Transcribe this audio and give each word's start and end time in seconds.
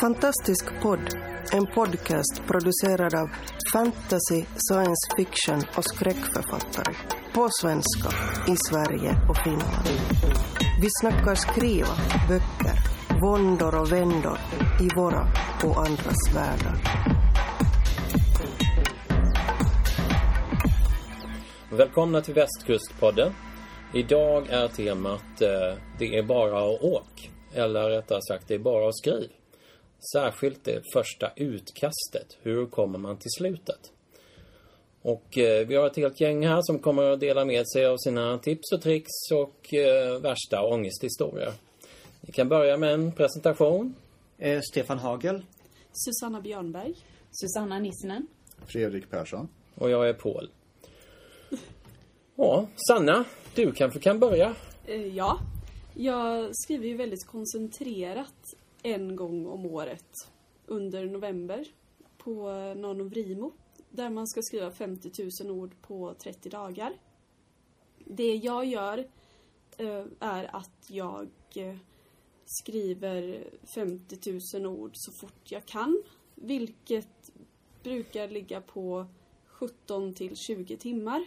Fantastisk 0.00 0.64
podd, 0.82 1.08
en 1.52 1.66
podcast 1.66 2.42
producerad 2.46 3.14
av 3.14 3.28
fantasy, 3.72 4.44
science 4.56 5.16
fiction 5.16 5.62
och 5.76 5.84
skräckförfattare. 5.84 6.94
På 7.34 7.48
svenska, 7.60 8.08
i 8.52 8.56
Sverige 8.70 9.16
och 9.28 9.36
Finland. 9.36 9.88
Vi 10.80 10.88
snackar 11.00 11.34
skriva, 11.34 11.94
böcker, 12.28 12.78
våndor 13.20 13.80
och 13.80 13.92
vändor 13.92 14.38
i 14.80 14.88
våra 14.96 15.26
och 15.64 15.78
andras 15.86 16.34
världar. 16.34 16.76
Välkomna 21.70 22.20
till 22.20 22.34
Västkustpodden. 22.34 23.32
Idag 23.94 24.46
är 24.50 24.68
temat 24.68 25.42
eh, 25.42 25.78
Det 25.98 26.18
är 26.18 26.22
bara 26.22 26.58
att 26.58 26.82
åk. 26.82 27.30
Eller 27.52 27.90
rättare 27.90 28.22
sagt, 28.22 28.48
det 28.48 28.54
är 28.54 28.58
bara 28.58 28.88
att 28.88 28.96
skriv. 28.96 29.30
Särskilt 30.12 30.64
det 30.64 30.82
första 30.92 31.32
utkastet. 31.36 32.36
Hur 32.42 32.66
kommer 32.66 32.98
man 32.98 33.16
till 33.16 33.30
slutet? 33.30 33.92
Och 35.02 35.38
eh, 35.38 35.66
vi 35.66 35.74
har 35.76 35.86
ett 35.86 35.96
helt 35.96 36.20
gäng 36.20 36.46
här 36.46 36.62
som 36.62 36.78
kommer 36.78 37.02
att 37.02 37.20
dela 37.20 37.44
med 37.44 37.68
sig 37.68 37.86
av 37.86 37.96
sina 37.96 38.38
tips 38.38 38.72
och 38.72 38.82
tricks 38.82 39.30
och 39.32 39.74
eh, 39.74 40.20
värsta 40.20 40.62
ångesthistorier. 40.62 41.52
Vi 42.20 42.32
kan 42.32 42.48
börja 42.48 42.76
med 42.76 42.94
en 42.94 43.12
presentation. 43.12 43.94
Eh, 44.38 44.60
Stefan 44.70 44.98
Hagel. 44.98 45.42
Susanna 45.92 46.40
Björnberg. 46.40 46.94
Susanna 47.30 47.78
Nissinen. 47.78 48.26
Fredrik 48.66 49.10
Persson. 49.10 49.48
Och 49.74 49.90
jag 49.90 50.08
är 50.08 50.12
Paul. 50.12 50.50
Ja, 52.36 52.66
Sanna, 52.88 53.24
du 53.54 53.72
kanske 53.72 54.00
kan 54.00 54.18
börja? 54.18 54.54
Eh, 54.86 55.06
ja, 55.06 55.38
jag 55.94 56.50
skriver 56.52 56.86
ju 56.86 56.96
väldigt 56.96 57.26
koncentrerat 57.26 58.54
en 58.86 59.16
gång 59.16 59.46
om 59.46 59.66
året 59.66 60.28
under 60.66 61.06
november 61.06 61.68
på 62.18 62.50
Nanovrimo 62.76 63.52
där 63.90 64.10
man 64.10 64.26
ska 64.26 64.42
skriva 64.42 64.70
50 64.70 65.10
000 65.42 65.50
ord 65.50 65.74
på 65.82 66.14
30 66.14 66.48
dagar. 66.48 66.92
Det 68.04 68.34
jag 68.34 68.64
gör 68.64 68.98
eh, 69.78 70.04
är 70.20 70.56
att 70.56 70.86
jag 70.88 71.28
eh, 71.54 71.76
skriver 72.44 73.46
50 73.74 74.40
000 74.54 74.66
ord 74.66 74.90
så 74.94 75.12
fort 75.20 75.52
jag 75.52 75.66
kan, 75.66 76.02
vilket 76.34 77.32
brukar 77.82 78.28
ligga 78.28 78.60
på 78.60 79.06
17 79.46 80.14
till 80.14 80.36
20 80.36 80.76
timmar. 80.76 81.24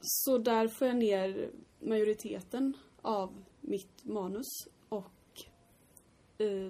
Så 0.00 0.38
där 0.38 0.68
får 0.68 0.86
jag 0.86 0.96
ner 0.96 1.50
majoriteten 1.80 2.76
av 3.02 3.44
mitt 3.60 4.04
manus 4.04 4.48
och 4.88 5.21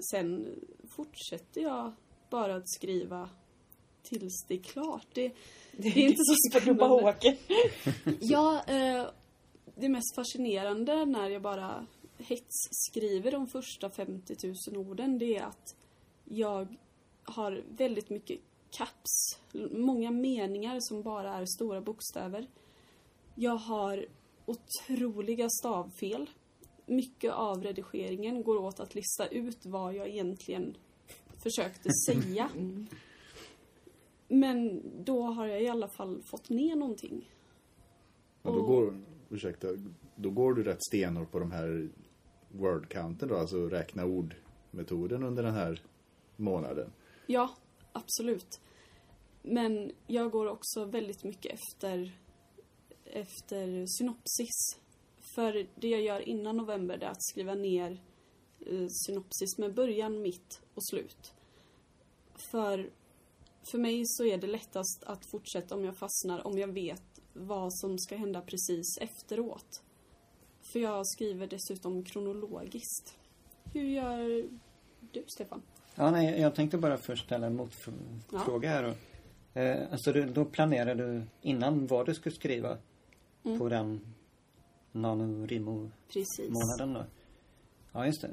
sen 0.01 0.55
fortsätter 0.97 1.61
jag 1.61 1.92
bara 2.31 2.56
att 2.56 2.70
skriva 2.70 3.28
tills 4.03 4.45
det 4.48 4.55
är 4.55 4.62
klart. 4.62 5.06
Det, 5.14 5.33
det 5.73 5.89
är 5.89 6.09
inte 6.09 6.23
så 6.25 6.34
spännande. 6.61 7.17
Ja, 8.20 8.64
eh, 8.67 9.06
det 9.75 9.89
mest 9.89 10.14
fascinerande 10.14 11.05
när 11.05 11.31
jag 11.31 11.42
bara 11.42 11.87
hetsskriver 12.19 13.33
de 13.33 13.47
första 13.47 13.91
50 13.91 14.34
000 14.73 14.87
orden 14.87 15.19
det 15.19 15.37
är 15.37 15.42
att 15.42 15.77
jag 16.25 16.77
har 17.25 17.64
väldigt 17.69 18.11
mycket 18.11 18.41
caps, 18.70 19.39
många 19.70 20.11
meningar 20.11 20.79
som 20.81 21.03
bara 21.03 21.34
är 21.34 21.47
stora 21.47 21.81
bokstäver. 21.81 22.47
Jag 23.34 23.57
har 23.57 24.07
otroliga 24.47 25.48
stavfel. 25.51 26.31
Mycket 26.87 27.33
av 27.33 27.63
redigeringen 27.63 28.43
går 28.43 28.57
åt 28.57 28.81
att 28.81 28.95
lista 28.95 29.27
ut 29.27 29.67
vad 29.67 29.95
jag 29.95 30.09
egentligen 30.09 30.77
försökte 31.43 31.89
säga. 32.07 32.49
Men 34.29 34.83
då 35.05 35.23
har 35.23 35.47
jag 35.47 35.63
i 35.63 35.69
alla 35.69 35.89
fall 35.89 36.23
fått 36.23 36.48
ner 36.48 36.77
någonting. 36.77 37.31
Men 38.42 38.53
då 38.53 38.59
Och- 38.61 38.67
går, 38.67 39.01
ursäkta, 39.31 39.69
då 40.17 40.31
går 40.31 40.55
du 40.55 40.63
rätt 40.63 40.85
stenhårt 40.85 41.31
på 41.31 41.39
de 41.39 41.53
här 41.53 41.89
word-counten 42.53 43.29
då, 43.29 43.37
alltså 43.37 43.69
räkna 43.69 44.05
ord-metoden 44.07 45.23
under 45.23 45.42
den 45.42 45.55
här 45.55 45.83
månaden. 46.37 46.92
Ja, 47.27 47.51
absolut. 47.92 48.61
Men 49.42 49.92
jag 50.07 50.31
går 50.31 50.47
också 50.47 50.85
väldigt 50.85 51.25
mycket 51.25 51.53
efter, 51.55 52.13
efter 53.05 53.87
synopsis. 53.87 54.79
För 55.35 55.67
det 55.75 55.89
jag 55.89 56.03
gör 56.03 56.29
innan 56.29 56.57
november 56.57 56.98
är 57.03 57.09
att 57.09 57.23
skriva 57.23 57.55
ner 57.55 58.03
eh, 58.61 58.87
synopsis 58.89 59.59
med 59.59 59.75
början, 59.75 60.23
mitt 60.23 60.61
och 60.75 60.85
slut. 60.85 61.35
För, 62.51 62.91
för 63.71 63.79
mig 63.79 64.03
så 64.07 64.25
är 64.25 64.39
det 64.39 64.47
lättast 64.47 65.05
att 65.05 65.27
fortsätta 65.27 65.75
om 65.75 65.85
jag 65.85 65.97
fastnar, 65.97 66.47
om 66.47 66.59
jag 66.59 66.69
vet 66.69 67.03
vad 67.33 67.75
som 67.75 67.98
ska 67.98 68.17
hända 68.17 68.41
precis 68.41 68.98
efteråt. 69.01 69.83
För 70.73 70.79
jag 70.79 71.07
skriver 71.07 71.47
dessutom 71.47 72.05
kronologiskt. 72.05 73.19
Hur 73.73 73.85
gör 73.85 74.48
du, 75.13 75.25
Stefan? 75.27 75.63
Ja, 75.95 76.11
nej, 76.11 76.41
jag 76.41 76.55
tänkte 76.55 76.79
bara 76.79 76.97
först 76.97 77.25
ställa 77.25 77.47
en 77.47 77.57
motfråga 77.57 78.69
här. 78.69 78.83
Då. 78.83 78.95
Eh, 79.61 79.92
alltså, 79.92 80.13
du, 80.13 80.25
då 80.25 80.45
planerade 80.45 81.13
du 81.13 81.23
innan 81.42 81.87
vad 81.87 82.07
du 82.07 82.15
skulle 82.15 82.35
skriva 82.35 82.79
Mm. 83.45 83.59
på 83.59 83.69
den 83.69 84.15
Nanorimo-månaden 84.92 85.92
Precis. 86.13 86.48
då? 86.79 87.05
Ja, 87.92 88.07
just 88.07 88.23
det. 88.23 88.30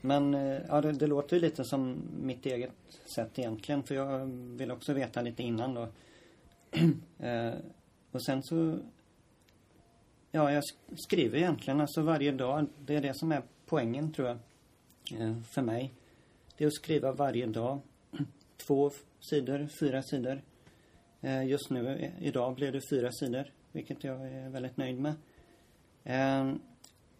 Men 0.00 0.34
eh, 0.34 0.60
ja, 0.68 0.80
det, 0.80 0.92
det 0.92 1.06
låter 1.06 1.36
ju 1.36 1.42
lite 1.42 1.64
som 1.64 2.02
mitt 2.22 2.46
eget 2.46 2.72
sätt 3.14 3.38
egentligen. 3.38 3.82
För 3.82 3.94
jag 3.94 4.26
vill 4.56 4.70
också 4.70 4.92
veta 4.92 5.22
lite 5.22 5.42
innan 5.42 5.74
då. 5.74 5.88
eh, 7.26 7.52
och 8.10 8.24
sen 8.24 8.42
så... 8.42 8.78
Ja, 10.30 10.52
jag 10.52 10.62
sk- 10.62 10.96
skriver 10.96 11.38
egentligen 11.38 11.80
alltså 11.80 12.02
varje 12.02 12.32
dag. 12.32 12.66
Det 12.86 12.94
är 12.96 13.00
det 13.00 13.14
som 13.16 13.32
är 13.32 13.42
poängen 13.66 14.12
tror 14.12 14.28
jag. 14.28 14.38
Eh, 15.20 15.42
för 15.42 15.62
mig. 15.62 15.94
Det 16.56 16.64
är 16.64 16.68
att 16.68 16.74
skriva 16.74 17.12
varje 17.12 17.46
dag. 17.46 17.78
Två 18.66 18.90
sidor, 19.20 19.68
fyra 19.80 20.02
sidor. 20.02 20.42
Eh, 21.20 21.44
just 21.46 21.70
nu, 21.70 22.12
idag 22.20 22.54
blev 22.54 22.72
det 22.72 22.80
fyra 22.90 23.12
sidor. 23.12 23.52
Vilket 23.72 24.04
jag 24.04 24.26
är 24.32 24.48
väldigt 24.48 24.76
nöjd 24.76 25.00
med. 25.00 25.14
Eh, 26.04 26.52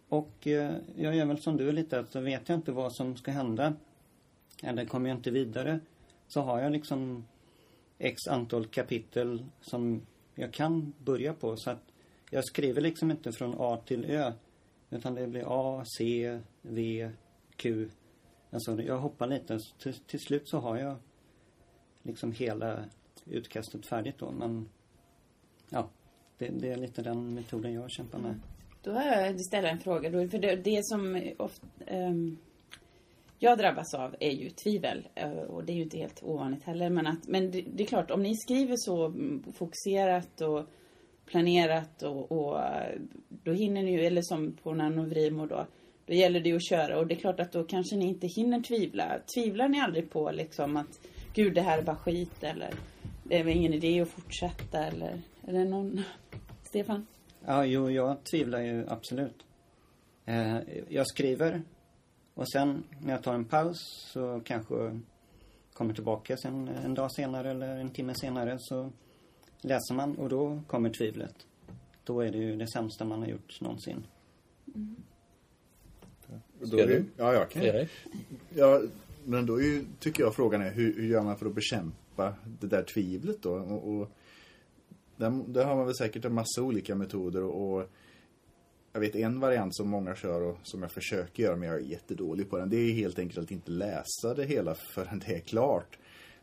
och 0.09 0.47
eh, 0.47 0.75
jag 0.95 1.15
gör 1.15 1.25
väl 1.25 1.41
som 1.41 1.57
du 1.57 1.71
lite, 1.71 1.99
att 1.99 2.11
så 2.11 2.19
vet 2.19 2.49
jag 2.49 2.57
inte 2.57 2.71
vad 2.71 2.95
som 2.95 3.15
ska 3.17 3.31
hända. 3.31 3.73
Eller 4.63 4.85
kommer 4.85 5.09
jag 5.09 5.17
inte 5.17 5.31
vidare. 5.31 5.79
Så 6.27 6.41
har 6.41 6.61
jag 6.61 6.71
liksom 6.71 7.25
x 7.97 8.27
antal 8.27 8.65
kapitel 8.65 9.45
som 9.61 10.01
jag 10.35 10.53
kan 10.53 10.93
börja 10.99 11.33
på. 11.33 11.57
Så 11.57 11.69
att 11.69 11.91
jag 12.29 12.45
skriver 12.45 12.81
liksom 12.81 13.11
inte 13.11 13.31
från 13.31 13.55
A 13.59 13.81
till 13.85 14.05
Ö. 14.05 14.33
Utan 14.89 15.15
det 15.15 15.27
blir 15.27 15.45
A, 15.47 15.83
C, 15.97 16.39
V, 16.61 17.11
Q. 17.55 17.89
Alltså 18.51 18.81
jag 18.81 18.97
hoppar 18.97 19.27
lite. 19.27 19.59
Så 19.59 19.75
Till, 19.77 19.93
till 19.93 20.19
slut 20.19 20.49
så 20.49 20.57
har 20.57 20.77
jag 20.77 20.95
liksom 22.03 22.31
hela 22.31 22.85
utkastet 23.25 23.85
färdigt 23.85 24.17
då. 24.17 24.31
Men 24.31 24.69
ja, 25.69 25.89
det, 26.37 26.49
det 26.49 26.71
är 26.71 26.77
lite 26.77 27.01
den 27.01 27.33
metoden 27.33 27.73
jag 27.73 27.91
kämpar 27.91 28.19
med. 28.19 28.39
Då 28.83 28.91
har 28.91 29.03
jag 29.03 29.41
ställa 29.41 29.69
en 29.69 29.79
fråga. 29.79 30.09
Då, 30.09 30.27
för 30.27 30.37
det, 30.37 30.55
det 30.55 30.85
som 30.85 31.31
ofta, 31.37 31.67
um, 31.77 31.87
ehm, 31.87 32.37
jag 33.39 33.57
drabbas 33.57 33.93
av 33.93 34.15
är 34.19 34.31
ju 34.31 34.49
tvivel. 34.49 35.07
Eh, 35.15 35.31
och 35.31 35.63
det 35.63 35.73
är 35.73 35.75
ju 35.75 35.83
inte 35.83 35.97
helt 35.97 36.23
ovanligt 36.23 36.63
heller. 36.63 36.89
Men, 36.89 37.07
att, 37.07 37.27
men 37.27 37.51
det, 37.51 37.63
det 37.73 37.83
är 37.83 37.87
klart, 37.87 38.11
om 38.11 38.23
ni 38.23 38.35
skriver 38.35 38.75
så 38.77 39.13
fokuserat 39.53 40.41
och 40.41 40.67
planerat 41.25 42.03
och, 42.03 42.31
och 42.31 42.61
då 43.29 43.51
hinner 43.51 43.83
ni 43.83 43.91
ju, 43.91 44.05
eller 44.05 44.21
som 44.21 44.57
på 44.63 44.73
Nanovrimo 44.73 45.45
då, 45.45 45.65
då 46.05 46.13
gäller 46.13 46.39
det 46.39 46.49
ju 46.49 46.55
att 46.55 46.69
köra. 46.69 46.99
Och 46.99 47.07
det 47.07 47.13
är 47.13 47.19
klart 47.19 47.39
att 47.39 47.51
då 47.51 47.63
kanske 47.63 47.95
ni 47.95 48.05
inte 48.05 48.27
hinner 48.27 48.61
tvivla. 48.61 49.19
Tvivlar 49.35 49.69
ni 49.69 49.79
aldrig 49.79 50.09
på 50.09 50.31
liksom 50.31 50.77
att 50.77 50.99
gud 51.33 51.53
det 51.53 51.61
här 51.61 51.77
är 51.77 51.83
bara 51.83 51.95
skit 51.95 52.43
eller 52.43 52.73
det 53.23 53.37
är 53.37 53.47
ingen 53.47 53.73
idé 53.73 54.01
att 54.01 54.09
fortsätta 54.09 54.85
eller 54.85 55.21
är 55.47 55.53
det 55.53 55.65
någon 55.65 56.01
Stefan? 56.63 57.07
Ja, 57.45 57.65
jo, 57.65 57.89
jag 57.89 58.23
tvivlar 58.23 58.61
ju 58.61 58.85
absolut. 58.89 59.45
Eh, 60.25 60.57
jag 60.89 61.07
skriver 61.07 61.61
och 62.33 62.51
sen 62.51 62.83
när 63.01 63.13
jag 63.13 63.23
tar 63.23 63.33
en 63.33 63.45
paus 63.45 63.77
så 64.13 64.41
kanske 64.45 64.99
kommer 65.73 65.93
tillbaka 65.93 66.37
sen 66.37 66.67
en 66.67 66.93
dag 66.93 67.11
senare 67.11 67.51
eller 67.51 67.77
en 67.77 67.89
timme 67.89 68.13
senare 68.15 68.57
så 68.59 68.91
läser 69.61 69.93
man 69.93 70.15
och 70.15 70.29
då 70.29 70.61
kommer 70.67 70.89
tvivlet. 70.89 71.35
Då 72.03 72.21
är 72.21 72.31
det 72.31 72.37
ju 72.37 72.55
det 72.55 72.67
sämsta 72.67 73.05
man 73.05 73.19
har 73.19 73.27
gjort 73.27 73.61
någonsin. 73.61 74.05
Ska 76.57 76.75
då 76.75 76.77
är, 76.77 76.87
du? 76.87 77.05
Ja, 77.17 77.33
jag 77.33 77.49
kan. 77.49 77.87
Ja, 78.55 78.81
men 79.25 79.45
då 79.45 79.59
är 79.59 79.63
ju, 79.63 79.85
tycker 79.99 80.23
jag 80.23 80.35
frågan 80.35 80.61
är 80.61 80.71
hur, 80.71 80.95
hur 80.95 81.07
gör 81.07 81.21
man 81.21 81.37
för 81.37 81.45
att 81.45 81.55
bekämpa 81.55 82.33
det 82.59 82.67
där 82.67 82.83
tvivlet 82.83 83.41
då? 83.41 83.51
Och, 83.51 83.93
och 83.93 84.11
där, 85.23 85.43
där 85.47 85.65
har 85.65 85.75
man 85.75 85.85
väl 85.85 85.95
säkert 85.95 86.25
en 86.25 86.33
massa 86.33 86.61
olika 86.61 86.95
metoder 86.95 87.43
och, 87.43 87.73
och 87.73 87.89
jag 88.93 88.99
vet 88.99 89.15
en 89.15 89.39
variant 89.39 89.75
som 89.75 89.89
många 89.89 90.15
kör 90.15 90.41
och 90.41 90.57
som 90.63 90.81
jag 90.81 90.91
försöker 90.91 91.43
göra 91.43 91.55
men 91.55 91.69
jag 91.69 91.77
är 91.77 91.83
jättedålig 91.83 92.49
på 92.49 92.57
den. 92.57 92.69
Det 92.69 92.77
är 92.77 92.93
helt 92.93 93.19
enkelt 93.19 93.45
att 93.45 93.51
inte 93.51 93.71
läsa 93.71 94.33
det 94.35 94.45
hela 94.45 94.75
förrän 94.95 95.19
det 95.19 95.35
är 95.35 95.39
klart. 95.39 95.97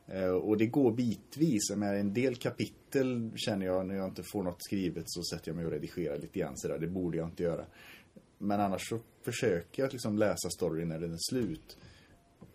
Eh, 0.06 0.30
och 0.30 0.56
det 0.56 0.66
går 0.66 0.92
bitvis. 0.92 1.70
Med 1.76 2.00
en 2.00 2.14
del 2.14 2.36
kapitel 2.36 3.30
känner 3.36 3.66
jag 3.66 3.86
när 3.86 3.94
jag 3.94 4.08
inte 4.08 4.22
får 4.32 4.42
något 4.42 4.64
skrivet 4.64 5.04
så 5.06 5.22
sätter 5.22 5.48
jag 5.48 5.56
mig 5.56 5.66
och 5.66 5.72
redigerar 5.72 6.18
lite 6.18 6.38
grann 6.38 6.52
sådär. 6.56 6.78
Det 6.78 6.88
borde 6.88 7.18
jag 7.18 7.28
inte 7.28 7.42
göra. 7.42 7.64
Men 8.38 8.60
annars 8.60 8.88
så 8.88 8.98
försöker 9.22 9.82
jag 9.82 9.92
liksom 9.92 10.18
läsa 10.18 10.50
storyn 10.50 10.88
när 10.88 10.98
den 10.98 11.12
är 11.12 11.30
slut. 11.30 11.76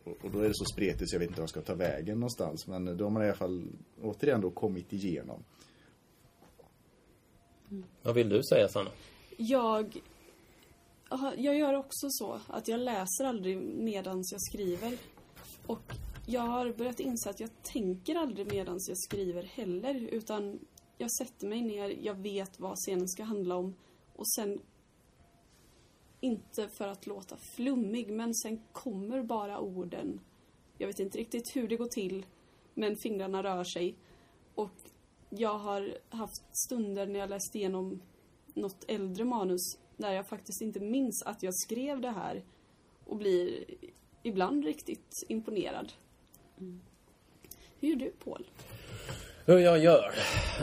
Och 0.04 0.32
då 0.32 0.40
är 0.40 0.48
det 0.48 0.56
så 0.56 0.66
spretigt 0.66 1.10
så 1.10 1.16
jag 1.16 1.20
vet 1.20 1.30
inte 1.30 1.42
var 1.42 1.44
jag 1.44 1.50
ska 1.50 1.62
ta 1.62 1.76
vägen 1.76 2.20
någonstans. 2.20 2.68
Men 2.68 2.98
då 2.98 3.06
har 3.06 3.12
man 3.12 3.24
i 3.24 3.26
alla 3.26 3.36
fall 3.36 3.68
återigen 4.02 4.42
då 4.42 4.52
kommit 4.52 4.94
igenom. 4.94 5.44
Vad 8.04 8.16
vill 8.16 8.30
du 8.30 8.44
säga 8.44 8.68
Sanna? 8.68 8.90
Jag, 9.38 10.02
jag 11.38 11.58
gör 11.58 11.74
också 11.74 12.08
så 12.10 12.40
att 12.48 12.68
jag 12.68 12.80
läser 12.80 13.26
aldrig 13.26 13.58
medans 13.58 14.32
jag 14.32 14.42
skriver. 14.42 14.98
Och 15.68 15.94
jag 16.28 16.42
har 16.42 16.74
börjat 16.74 17.00
inse 17.00 17.30
att 17.30 17.40
jag 17.40 17.50
tänker 17.64 18.16
aldrig 18.16 18.52
medans 18.52 18.88
jag 18.88 18.98
skriver 18.98 19.44
heller. 19.44 19.96
Utan 19.96 20.60
jag 20.98 21.12
sätter 21.12 21.48
mig 21.48 21.62
ner, 21.62 21.98
jag 22.02 22.16
vet 22.16 22.60
vad 22.60 22.76
scenen 22.78 23.08
ska 23.08 23.24
handla 23.24 23.56
om. 23.56 23.76
Och 24.16 24.28
sen, 24.28 24.62
inte 26.20 26.68
för 26.68 26.88
att 26.88 27.08
låta 27.08 27.38
flummig, 27.56 28.12
men 28.12 28.36
sen 28.36 28.62
kommer 28.72 29.24
bara 29.24 29.60
orden. 29.60 30.20
Jag 30.78 30.88
vet 30.88 31.00
inte 31.00 31.18
riktigt 31.18 31.56
hur 31.56 31.68
det 31.68 31.76
går 31.76 31.88
till, 31.88 32.26
men 32.74 32.96
fingrarna 32.98 33.44
rör 33.44 33.64
sig. 33.64 33.96
Jag 35.38 35.58
har 35.58 35.98
haft 36.10 36.44
stunder 36.52 37.06
när 37.06 37.20
jag 37.20 37.30
läst 37.30 37.56
igenom 37.56 38.02
något 38.54 38.86
äldre 38.88 39.26
manus 39.26 39.78
där 39.98 40.12
jag 40.12 40.28
faktiskt 40.28 40.62
inte 40.62 40.80
minns 40.80 41.24
att 41.26 41.44
jag 41.44 41.56
skrev 41.56 42.02
det 42.02 42.12
här 42.12 42.44
och 43.06 43.18
blir 43.18 43.66
ibland 44.24 44.66
riktigt 44.66 45.26
imponerad. 45.28 45.94
Hur 47.80 47.90
gör 47.90 47.96
du, 47.96 48.12
Paul? 48.24 48.48
Hur 49.46 49.58
jag 49.58 49.80
gör? 49.80 50.12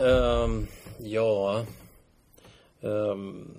Ehm, 0.01 0.67
ja... 0.99 1.65
Um, 2.81 3.57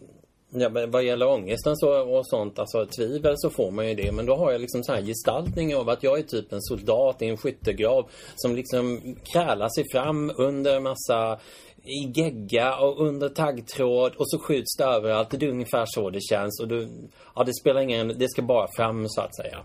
ja, 0.54 0.68
men 0.68 0.90
vad 0.90 1.04
gäller 1.04 1.28
ångesten 1.28 1.76
så, 1.76 2.16
och 2.16 2.26
sånt, 2.26 2.58
alltså 2.58 2.86
tvivel 2.86 3.34
så 3.36 3.50
får 3.50 3.70
man 3.70 3.88
ju 3.88 3.94
det. 3.94 4.12
Men 4.12 4.26
då 4.26 4.36
har 4.36 4.52
jag 4.52 4.60
liksom 4.60 4.84
så 4.84 4.92
här 4.92 5.02
gestaltning 5.02 5.76
av 5.76 5.88
att 5.88 6.02
jag 6.02 6.18
är 6.18 6.22
typ 6.22 6.52
en 6.52 6.62
soldat 6.62 7.22
i 7.22 7.28
en 7.28 7.36
skyttegrav 7.36 8.10
som 8.36 8.54
liksom 8.54 9.16
krälar 9.32 9.68
sig 9.68 9.84
fram 9.92 10.32
under 10.36 10.80
massa 10.80 11.38
i 11.84 12.12
gegga 12.14 12.76
och 12.76 13.06
under 13.06 13.28
taggtråd 13.28 14.14
och 14.14 14.30
så 14.30 14.38
skjuts 14.38 14.76
det 14.76 14.84
överallt. 14.84 15.30
Det 15.30 15.46
är 15.46 15.50
ungefär 15.50 15.84
så 15.86 16.10
det 16.10 16.20
känns. 16.20 16.60
Och 16.60 16.68
du, 16.68 16.88
ja, 17.34 17.44
det 17.44 17.54
spelar 17.54 17.80
ingen 17.80 18.18
det 18.18 18.28
ska 18.28 18.42
bara 18.42 18.68
fram 18.76 19.08
så 19.08 19.20
att 19.20 19.36
säga. 19.36 19.58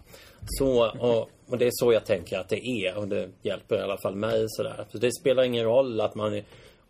Så, 0.45 0.89
och, 0.99 1.29
och 1.47 1.57
det 1.57 1.65
är 1.65 1.71
så 1.73 1.93
jag 1.93 2.05
tänker 2.05 2.37
att 2.37 2.49
det 2.49 2.67
är 2.67 2.97
och 2.97 3.07
det 3.07 3.29
hjälper 3.41 3.75
i 3.75 3.81
alla 3.81 3.97
fall 3.97 4.15
mig 4.15 4.45
sådär. 4.47 4.85
Så 4.91 4.97
det 4.97 5.11
spelar 5.11 5.43
ingen 5.43 5.65
roll 5.65 6.01
att 6.01 6.15
man 6.15 6.41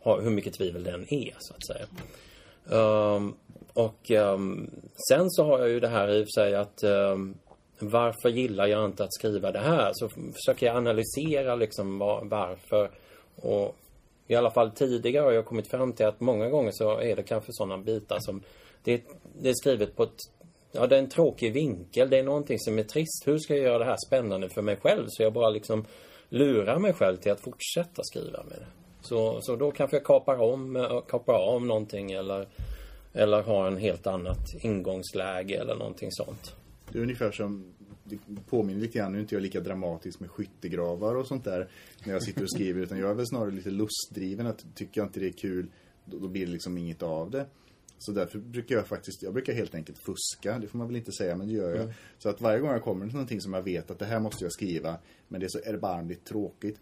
har 0.04 0.22
hur 0.22 0.32
mycket 0.32 0.54
tvivel 0.54 0.84
den 0.84 1.14
är 1.14 1.36
så 1.40 1.54
att 1.54 1.66
säga. 1.66 1.86
Um, 2.80 3.36
och 3.74 4.12
um, 4.12 4.70
sen 5.10 5.30
så 5.30 5.44
har 5.44 5.60
jag 5.60 5.70
ju 5.70 5.80
det 5.80 5.88
här 5.88 6.12
i 6.12 6.24
och 6.24 6.26
för 6.26 6.42
sig 6.42 6.56
att 6.56 6.84
um, 6.84 7.38
varför 7.80 8.30
gillar 8.30 8.68
jag 8.68 8.86
inte 8.86 9.04
att 9.04 9.14
skriva 9.14 9.52
det 9.52 9.60
här? 9.60 9.92
Så 9.94 10.10
försöker 10.10 10.66
jag 10.66 10.76
analysera 10.76 11.56
liksom 11.56 12.00
var, 12.00 12.26
varför. 12.26 12.92
Och 13.36 13.76
i 14.28 14.36
alla 14.36 14.52
fall 14.52 14.72
tidigare 14.72 15.24
har 15.24 15.32
jag 15.32 15.46
kommit 15.46 15.68
fram 15.68 15.94
till 15.94 16.06
att 16.06 16.20
många 16.20 16.50
gånger 16.50 16.72
så 16.72 17.00
är 17.00 17.16
det 17.16 17.24
kanske 17.24 17.54
sådana 17.54 17.78
bitar 17.78 18.18
som 18.20 18.44
det, 18.84 19.04
det 19.42 19.50
är 19.50 19.54
skrivet 19.54 19.96
på 19.96 20.04
ett 20.04 20.18
Ja, 20.72 20.88
det 20.88 20.96
är 20.96 21.00
en 21.00 21.10
tråkig 21.10 21.54
vinkel. 21.54 22.10
Det 22.10 22.18
är 22.18 22.24
någonting 22.24 22.60
som 22.60 22.80
är 22.80 22.84
trist. 22.84 23.24
Hur 23.26 23.38
ska 23.38 23.56
jag 23.56 23.64
göra 23.64 23.78
det 23.78 23.86
här 23.86 23.98
spännande 24.08 24.50
för 24.50 24.62
mig 24.62 24.76
själv? 24.76 25.06
Så 25.08 25.24
jag 25.24 25.34
bara 25.34 25.50
liksom 25.50 25.86
lurar 26.30 26.80
mig 26.80 26.94
själv 26.94 27.18
till 27.18 27.32
att 27.32 27.42
fortsätta 27.42 28.04
skriva 28.04 28.44
med 28.44 28.58
det. 28.58 28.68
Så, 29.02 29.42
så 29.42 29.56
då 29.56 29.72
kanske 29.72 29.96
jag 29.98 30.06
kapar 30.06 30.42
om, 30.42 31.02
kapar 31.08 31.34
av 31.34 31.66
någonting 31.66 32.12
eller, 32.12 32.48
eller 33.20 33.44
har 33.44 33.68
en 33.68 33.78
helt 33.78 34.08
annat 34.08 34.54
ingångsläge 34.62 35.56
eller 35.56 35.76
någonting 35.76 36.12
sånt. 36.12 36.56
Det 36.92 36.98
är 36.98 37.02
ungefär 37.02 37.32
som 37.32 37.74
det 38.04 38.18
påminner 38.50 38.82
lite 38.82 38.98
grann, 38.98 39.12
nu 39.12 39.18
är 39.18 39.22
inte 39.22 39.36
jag 39.36 39.42
lika 39.42 39.60
dramatisk 39.60 40.20
med 40.20 40.32
skyttegravar 40.32 41.16
och 41.16 41.28
sånt 41.28 41.44
där 41.44 41.70
när 42.06 42.14
jag 42.14 42.24
sitter 42.24 42.44
och 42.44 42.52
skriver 42.52 42.82
utan 42.82 43.00
jag 43.00 43.10
är 43.10 43.14
väl 43.14 43.28
snarare 43.28 43.52
lite 43.52 43.70
lustdriven 43.70 44.48
att 44.48 44.66
tycker 44.76 45.02
jag 45.02 45.08
inte 45.08 45.20
det 45.20 45.28
är 45.28 45.32
kul 45.32 45.68
då, 46.06 46.20
då 46.20 46.28
blir 46.28 46.46
det 46.46 46.52
liksom 46.52 46.78
inget 46.78 47.04
av 47.04 47.32
det. 47.32 47.46
Så 47.98 48.12
därför 48.12 48.40
brukar 48.40 48.76
jag 48.76 48.88
faktiskt, 48.88 49.24
jag 49.24 49.34
brukar 49.34 49.54
helt 49.54 49.76
enkelt 49.76 49.98
fuska. 49.98 50.60
Det 50.60 50.68
får 50.68 50.78
man 50.78 50.88
väl 50.88 50.96
inte 50.96 51.12
säga, 51.12 51.36
men 51.36 51.48
det 51.48 51.54
gör 51.54 51.70
jag. 51.70 51.82
Mm. 51.82 51.94
Så 52.18 52.30
att 52.30 52.42
varje 52.42 52.60
gång 52.60 52.72
jag 52.72 52.84
kommer 52.84 53.06
till 53.06 53.16
någonting 53.16 53.42
som 53.42 53.54
jag 53.54 53.62
vet 53.62 53.92
att 53.92 54.00
det 54.00 54.06
här 54.06 54.20
måste 54.20 54.46
jag 54.46 54.52
skriva, 54.52 54.98
men 55.28 55.40
det 55.40 55.46
är 55.46 55.50
så 55.50 55.60
erbarmligt 55.60 56.26
tråkigt. 56.26 56.80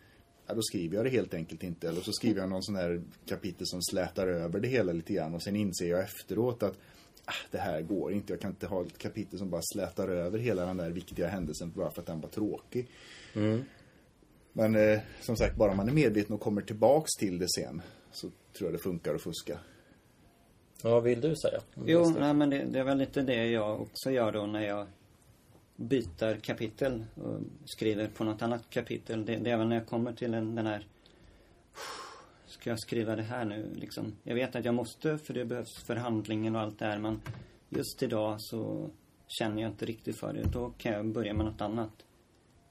Ja, 0.47 0.53
då 0.53 0.61
skriver 0.61 0.95
jag 0.95 1.05
det 1.05 1.09
helt 1.09 1.33
enkelt 1.33 1.63
inte. 1.63 1.89
Eller 1.89 2.01
så 2.01 2.11
skriver 2.11 2.39
jag 2.41 2.49
någon 2.49 2.63
sån 2.63 2.75
här 2.75 3.01
kapitel 3.25 3.67
som 3.67 3.81
slätar 3.81 4.27
över 4.27 4.59
det 4.59 4.67
hela 4.67 4.93
lite 4.93 5.13
grann. 5.13 5.33
Och 5.33 5.43
sen 5.43 5.55
inser 5.55 5.89
jag 5.89 6.03
efteråt 6.03 6.63
att 6.63 6.77
ah, 7.25 7.33
det 7.51 7.57
här 7.57 7.81
går 7.81 8.13
inte. 8.13 8.33
Jag 8.33 8.39
kan 8.39 8.51
inte 8.51 8.67
ha 8.67 8.81
ett 8.81 8.97
kapitel 8.97 9.39
som 9.39 9.49
bara 9.49 9.61
slätar 9.63 10.07
över 10.07 10.39
hela 10.39 10.65
den 10.65 10.77
där 10.77 10.89
viktiga 10.89 11.27
händelsen 11.27 11.71
bara 11.75 11.91
för 11.91 12.01
att 12.01 12.07
den 12.07 12.21
var 12.21 12.29
tråkig. 12.29 12.87
Mm. 13.33 13.63
Men 14.53 14.75
eh, 14.75 14.99
som 15.21 15.37
sagt, 15.37 15.55
bara 15.55 15.75
man 15.75 15.89
är 15.89 15.93
medveten 15.93 16.35
och 16.35 16.41
kommer 16.41 16.61
tillbaks 16.61 17.11
till 17.19 17.39
det 17.39 17.49
sen 17.49 17.81
så 18.11 18.27
tror 18.57 18.67
jag 18.67 18.73
det 18.73 18.83
funkar 18.83 19.15
att 19.15 19.21
fuska. 19.21 19.59
Ja, 20.83 20.89
vad 20.89 21.03
vill 21.03 21.21
du 21.21 21.35
säga? 21.35 21.61
Jo, 21.85 22.15
nej, 22.19 22.33
men 22.33 22.49
det, 22.49 22.63
det 22.63 22.79
är 22.79 22.83
väl 22.83 22.97
lite 22.97 23.21
det 23.21 23.47
jag 23.47 23.81
också 23.81 24.11
gör 24.11 24.31
då 24.31 24.45
när 24.45 24.67
jag 24.67 24.87
byter 25.77 26.39
kapitel 26.39 27.05
och 27.15 27.39
skriver 27.65 28.07
på 28.07 28.23
något 28.23 28.41
annat 28.41 28.69
kapitel. 28.69 29.25
Det, 29.25 29.35
det 29.35 29.51
är 29.51 29.57
väl 29.57 29.67
när 29.67 29.75
jag 29.75 29.87
kommer 29.87 30.13
till 30.13 30.33
en, 30.33 30.55
den 30.55 30.65
här 30.65 30.85
Ska 32.47 32.69
jag 32.69 32.79
skriva 32.79 33.15
det 33.15 33.21
här 33.21 33.45
nu 33.45 33.69
liksom? 33.75 34.15
Jag 34.23 34.35
vet 34.35 34.55
att 34.55 34.65
jag 34.65 34.73
måste 34.73 35.17
för 35.17 35.33
det 35.33 35.45
behövs 35.45 35.83
förhandlingen 35.85 36.55
och 36.55 36.61
allt 36.61 36.79
det 36.79 36.85
här 36.85 36.97
men 36.97 37.21
just 37.69 38.03
idag 38.03 38.35
så 38.39 38.89
känner 39.27 39.61
jag 39.61 39.71
inte 39.71 39.85
riktigt 39.85 40.19
för 40.19 40.33
det. 40.33 40.43
Då 40.43 40.73
kan 40.77 40.93
jag 40.93 41.05
börja 41.05 41.33
med 41.33 41.45
något 41.45 41.61
annat. 41.61 41.91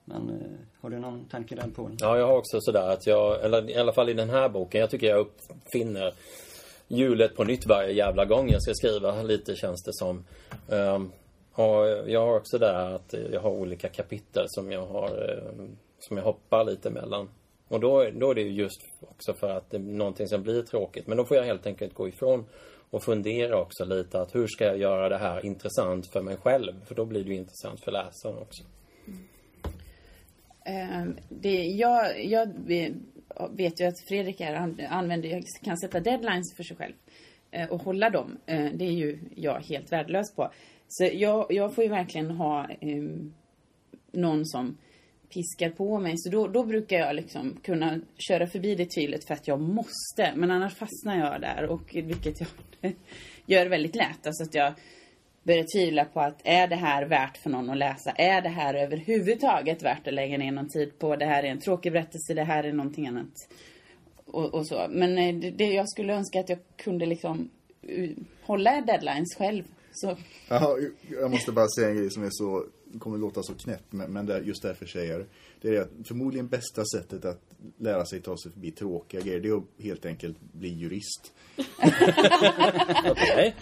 Men 0.05 0.31
eh, 0.31 0.81
har 0.81 0.91
du 0.91 0.99
någon 0.99 1.25
tanke 1.25 1.55
där 1.55 1.69
på? 1.69 1.91
Ja, 1.99 2.19
jag 2.19 2.27
har 2.27 2.37
också 2.37 2.61
sådär 2.61 2.91
att 2.91 3.07
jag, 3.07 3.45
eller 3.45 3.71
i 3.71 3.77
alla 3.77 3.93
fall 3.93 4.09
i 4.09 4.15
den 4.15 4.31
här 4.31 4.49
boken, 4.49 4.81
jag 4.81 4.91
tycker 4.91 5.07
jag 5.07 5.19
uppfinner 5.19 6.15
hjulet 6.89 7.37
på 7.37 7.45
nytt 7.45 7.67
varje 7.67 7.93
jävla 7.93 8.25
gång 8.25 8.51
jag 8.51 8.63
ska 8.63 8.75
skriva. 8.75 9.23
Lite 9.23 9.57
känns 9.57 9.83
det 9.83 9.93
som. 9.95 10.25
Um, 10.69 11.13
Ja, 11.57 11.87
jag 11.87 12.27
har 12.27 12.37
också 12.37 12.59
det 12.59 12.67
där 12.67 12.95
att 12.95 13.15
jag 13.33 13.41
har 13.41 13.51
olika 13.51 13.89
kapitel 13.89 14.45
som 14.49 14.73
jag 14.73 14.87
har 14.87 15.09
eh, 15.09 15.67
som 15.99 16.17
jag 16.17 16.25
hoppar 16.25 16.65
lite 16.65 16.91
mellan. 16.91 17.29
Och 17.69 17.81
då, 17.81 18.11
då 18.11 18.31
är 18.31 18.35
det 18.35 18.41
ju 18.41 18.53
just 18.53 18.81
också 19.01 19.35
för 19.35 19.51
att 19.51 19.71
det 19.71 19.77
är 19.77 19.81
någonting 19.81 20.29
som 20.29 20.43
blir 20.43 20.63
tråkigt. 20.63 21.07
Men 21.07 21.17
då 21.17 21.25
får 21.25 21.37
jag 21.37 21.45
helt 21.45 21.67
enkelt 21.67 21.95
gå 21.95 22.09
ifrån 22.09 22.45
och 22.91 23.03
fundera 23.03 23.61
också 23.61 23.85
lite 23.85 24.21
att 24.21 24.35
hur 24.35 24.47
ska 24.47 24.65
jag 24.65 24.79
göra 24.79 25.09
det 25.09 25.19
här 25.19 25.47
intressant 25.47 26.07
för 26.13 26.23
mig 26.23 26.37
själv? 26.37 26.85
För 26.85 26.95
då 26.95 27.05
blir 27.05 27.25
det 27.25 27.31
ju 27.31 27.37
intressant 27.37 27.85
för 27.85 27.93
läsaren 27.93 28.39
också. 28.39 28.63
Mm. 30.65 31.17
det, 31.29 31.65
jag, 31.65 32.25
jag 32.25 32.47
vet 33.51 33.81
ju 33.81 33.85
att 33.85 34.01
Fredrik 34.09 34.41
här 34.41 34.55
använder, 34.91 35.43
kan 35.65 35.79
sätta 35.79 36.01
deadlines 36.01 36.57
för 36.57 36.63
sig 36.63 36.77
själv. 36.77 36.95
Eh, 37.57 37.69
och 37.69 37.83
hålla 37.83 38.11
dem. 38.11 38.39
Eh, 38.47 38.67
det 38.75 38.85
är 38.85 38.93
ju 38.93 39.19
jag 39.35 39.61
helt 39.61 39.93
värdelös 39.93 40.35
på. 40.35 40.51
Så 40.89 41.11
jag, 41.13 41.47
jag 41.51 41.75
får 41.75 41.85
ju 41.85 41.91
verkligen 41.91 42.31
ha 42.31 42.69
um, 42.83 43.35
någon 44.13 44.47
som 44.47 44.77
piskar 45.35 45.71
på 45.71 45.99
mig. 45.99 46.15
Så 46.17 46.31
då, 46.31 46.49
då 46.49 46.65
brukar 46.65 46.97
jag 46.97 47.17
liksom 47.17 47.57
kunna 47.63 48.01
köra 48.29 48.47
förbi 48.47 48.75
det 48.75 48.91
tvivlet 48.91 49.25
för 49.25 49.35
att 49.35 49.49
jag 49.49 49.61
måste. 49.61 50.33
Men 50.35 50.51
annars 50.51 50.75
fastnar 50.75 51.19
jag 51.19 51.41
där. 51.41 51.67
Och 51.67 51.91
vilket 51.95 52.35
jag 52.41 52.93
gör 53.47 53.67
väldigt 53.67 53.97
lätt. 53.97 54.27
Alltså 54.27 54.45
att 54.45 54.55
jag 54.55 54.73
börjar 55.43 55.65
tvivla 55.77 56.05
på 56.05 56.21
att 56.21 56.41
är 56.45 56.69
det 56.69 56.77
här 56.77 57.07
värt 57.07 57.37
för 57.37 57.51
någon 57.51 57.71
att 57.71 57.79
läsa? 57.79 58.11
Är 58.11 58.43
det 58.43 58.49
här 58.49 58.75
överhuvudtaget 58.75 59.83
värt 59.83 60.09
att 60.09 60.15
lägga 60.15 60.39
ner 60.39 60.53
någon 60.53 60.69
tid 60.69 60.99
på? 60.99 61.17
Det 61.17 61.27
här 61.27 61.43
är 61.43 61.49
en 61.49 61.61
tråkig 61.61 61.93
berättelse, 61.93 62.35
det 62.35 62.45
här 62.45 62.65
är 62.65 62.73
någonting 62.73 63.07
annat. 63.07 63.49
Och, 64.27 64.55
och 64.55 64.67
så. 64.67 64.87
Men 64.91 65.19
eh, 65.19 65.35
det, 65.35 65.51
det, 65.51 65.65
jag 65.65 65.89
skulle 65.89 66.15
önska 66.15 66.41
att 66.41 66.49
jag 66.49 66.59
kunde 66.77 67.07
liksom 67.07 67.51
hålla 68.43 68.81
deadlines 68.81 69.35
själv. 69.39 69.65
Så. 69.93 70.17
Jaha, 70.49 70.79
jag 71.21 71.31
måste 71.31 71.53
bara 71.53 71.69
säga 71.69 71.89
en 71.89 71.97
grej 71.97 72.11
som 72.11 72.23
är 72.23 72.31
så 72.31 72.65
kommer 72.99 73.19
låta 73.19 73.43
så 73.43 73.55
knäpp, 73.55 73.83
men, 73.91 74.13
men 74.13 74.27
det, 74.27 74.39
just 74.39 74.63
därför 74.63 74.87
säger 74.87 75.13
jag 75.13 75.25
det. 75.61 75.77
Är 75.77 75.89
förmodligen 76.05 76.49
bästa 76.49 76.85
sättet 76.85 77.25
att 77.25 77.41
lära 77.79 78.05
sig 78.05 78.21
ta 78.21 78.37
sig 78.37 78.53
förbi 78.53 78.71
tråkiga 78.71 79.21
grejer, 79.21 79.41
det 79.41 79.49
är 79.49 79.57
att 79.57 79.65
helt 79.79 80.07
enkelt 80.07 80.37
bli 80.53 80.69
jurist. 80.69 81.33
Okej. 83.11 83.57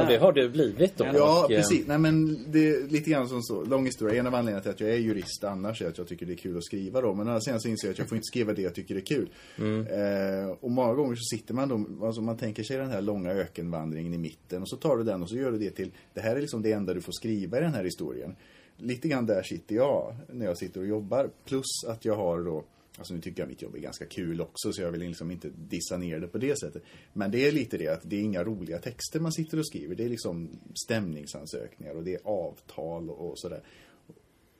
Och 0.00 0.06
det 0.06 0.16
har 0.16 0.32
du 0.32 0.48
blivit 0.48 0.96
då? 0.96 1.04
Ja, 1.14 1.44
och, 1.44 1.52
eh, 1.52 1.56
precis. 1.56 1.86
Nej, 1.86 1.98
men 1.98 2.44
det 2.52 2.68
är 2.68 2.88
lite 2.88 3.10
grann 3.10 3.28
som 3.28 3.42
så. 3.42 3.64
Lång 3.64 3.84
historia. 3.84 4.20
En 4.20 4.26
av 4.26 4.34
anledningarna 4.34 4.62
till 4.62 4.70
att 4.70 4.80
jag 4.80 4.90
är 4.90 4.96
jurist 4.96 5.44
annars 5.44 5.82
är 5.82 5.88
att 5.88 5.98
jag 5.98 6.08
tycker 6.08 6.26
det 6.26 6.32
är 6.32 6.36
kul 6.36 6.56
att 6.56 6.64
skriva 6.64 7.00
då. 7.00 7.14
Men 7.14 7.40
sen 7.40 7.60
så 7.60 7.68
inser 7.68 7.88
jag 7.88 7.92
att 7.92 7.98
jag 7.98 8.08
får 8.08 8.16
inte 8.16 8.26
skriva 8.26 8.52
det 8.52 8.62
jag 8.62 8.74
tycker 8.74 8.96
är 8.96 9.00
kul. 9.00 9.28
Eh, 9.58 10.50
och 10.60 10.70
många 10.70 10.94
gånger 10.94 11.16
så 11.16 11.36
sitter 11.36 11.54
man 11.54 11.68
då, 11.68 12.06
alltså 12.06 12.20
man 12.20 12.36
tänker 12.36 12.62
sig 12.62 12.76
den 12.76 12.90
här 12.90 13.00
långa 13.00 13.30
ökenvandringen 13.30 14.14
i 14.14 14.18
mitten. 14.18 14.62
Och 14.62 14.68
så 14.68 14.76
tar 14.76 14.96
du 14.96 15.04
den 15.04 15.22
och 15.22 15.28
så 15.28 15.36
gör 15.36 15.52
du 15.52 15.58
det 15.58 15.70
till, 15.70 15.90
det 16.14 16.20
här 16.20 16.36
är 16.36 16.40
liksom 16.40 16.62
det 16.62 16.72
enda 16.72 16.94
du 16.94 17.00
får 17.00 17.12
skriva 17.12 17.58
i 17.58 17.60
den 17.60 17.74
här 17.74 17.84
historien. 17.84 18.36
Lite 18.76 19.08
grann 19.08 19.26
där 19.26 19.42
sitter 19.42 19.76
jag 19.76 20.16
när 20.32 20.46
jag 20.46 20.58
sitter 20.58 20.80
och 20.80 20.86
jobbar. 20.86 21.30
Plus 21.44 21.84
att 21.86 22.04
jag 22.04 22.16
har 22.16 22.44
då 22.44 22.64
Alltså 22.98 23.14
nu 23.14 23.20
tycker 23.20 23.42
jag 23.42 23.48
mitt 23.48 23.62
jobb 23.62 23.74
är 23.74 23.78
ganska 23.78 24.06
kul 24.06 24.40
också 24.40 24.72
så 24.72 24.82
jag 24.82 24.90
vill 24.90 25.00
liksom 25.00 25.30
inte 25.30 25.50
dissa 25.68 25.96
ner 25.96 26.20
det 26.20 26.26
på 26.26 26.38
det 26.38 26.58
sättet. 26.58 26.82
Men 27.12 27.30
det 27.30 27.48
är 27.48 27.52
lite 27.52 27.78
det 27.78 27.88
att 27.88 28.00
det 28.02 28.16
är 28.16 28.20
inga 28.20 28.44
roliga 28.44 28.78
texter 28.78 29.20
man 29.20 29.32
sitter 29.32 29.58
och 29.58 29.66
skriver. 29.66 29.94
Det 29.94 30.04
är 30.04 30.08
liksom 30.08 30.48
stämningsansökningar 30.86 31.94
och 31.94 32.04
det 32.04 32.14
är 32.14 32.20
avtal 32.24 33.10
och, 33.10 33.38
sådär. 33.38 33.62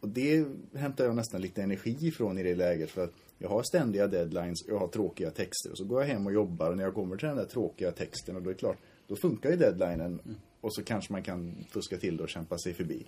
Och 0.00 0.08
det 0.08 0.46
hämtar 0.75 1.04
jag 1.04 1.16
nästan 1.16 1.40
lite 1.40 1.62
energi 1.62 1.96
ifrån 2.00 2.38
i 2.38 2.42
det 2.42 2.54
läget 2.54 2.90
för 2.90 3.04
att 3.04 3.12
jag 3.38 3.49
har 3.49 3.62
ständiga 3.62 4.06
deadlines 4.06 4.62
och 4.62 4.70
jag 4.70 4.78
har 4.78 4.88
tråkiga 4.88 5.30
texter. 5.30 5.70
Och 5.70 5.78
så 5.78 5.85
går 5.85 6.00
jag 6.00 6.08
hem 6.08 6.26
och 6.26 6.32
jobbar 6.32 6.70
och 6.70 6.76
när 6.76 6.85
jag 6.85 6.94
kommer 6.94 7.16
till 7.16 7.28
den 7.28 7.37
där 7.37 7.44
tråkiga 7.44 7.92
texten 7.92 8.37
och 8.37 8.42
då 8.42 8.50
är 8.50 8.54
det 8.54 8.61
klart, 8.61 8.78
då 9.06 9.16
funkar 9.16 9.50
ju 9.50 9.56
deadlinen. 9.56 10.20
Mm. 10.25 10.37
Och 10.66 10.75
så 10.75 10.82
kanske 10.82 11.12
man 11.12 11.23
kan 11.23 11.54
fuska 11.70 11.96
till 11.96 12.16
det 12.16 12.23
och 12.23 12.28
kämpa 12.28 12.58
sig 12.58 12.75
förbi. 12.75 13.06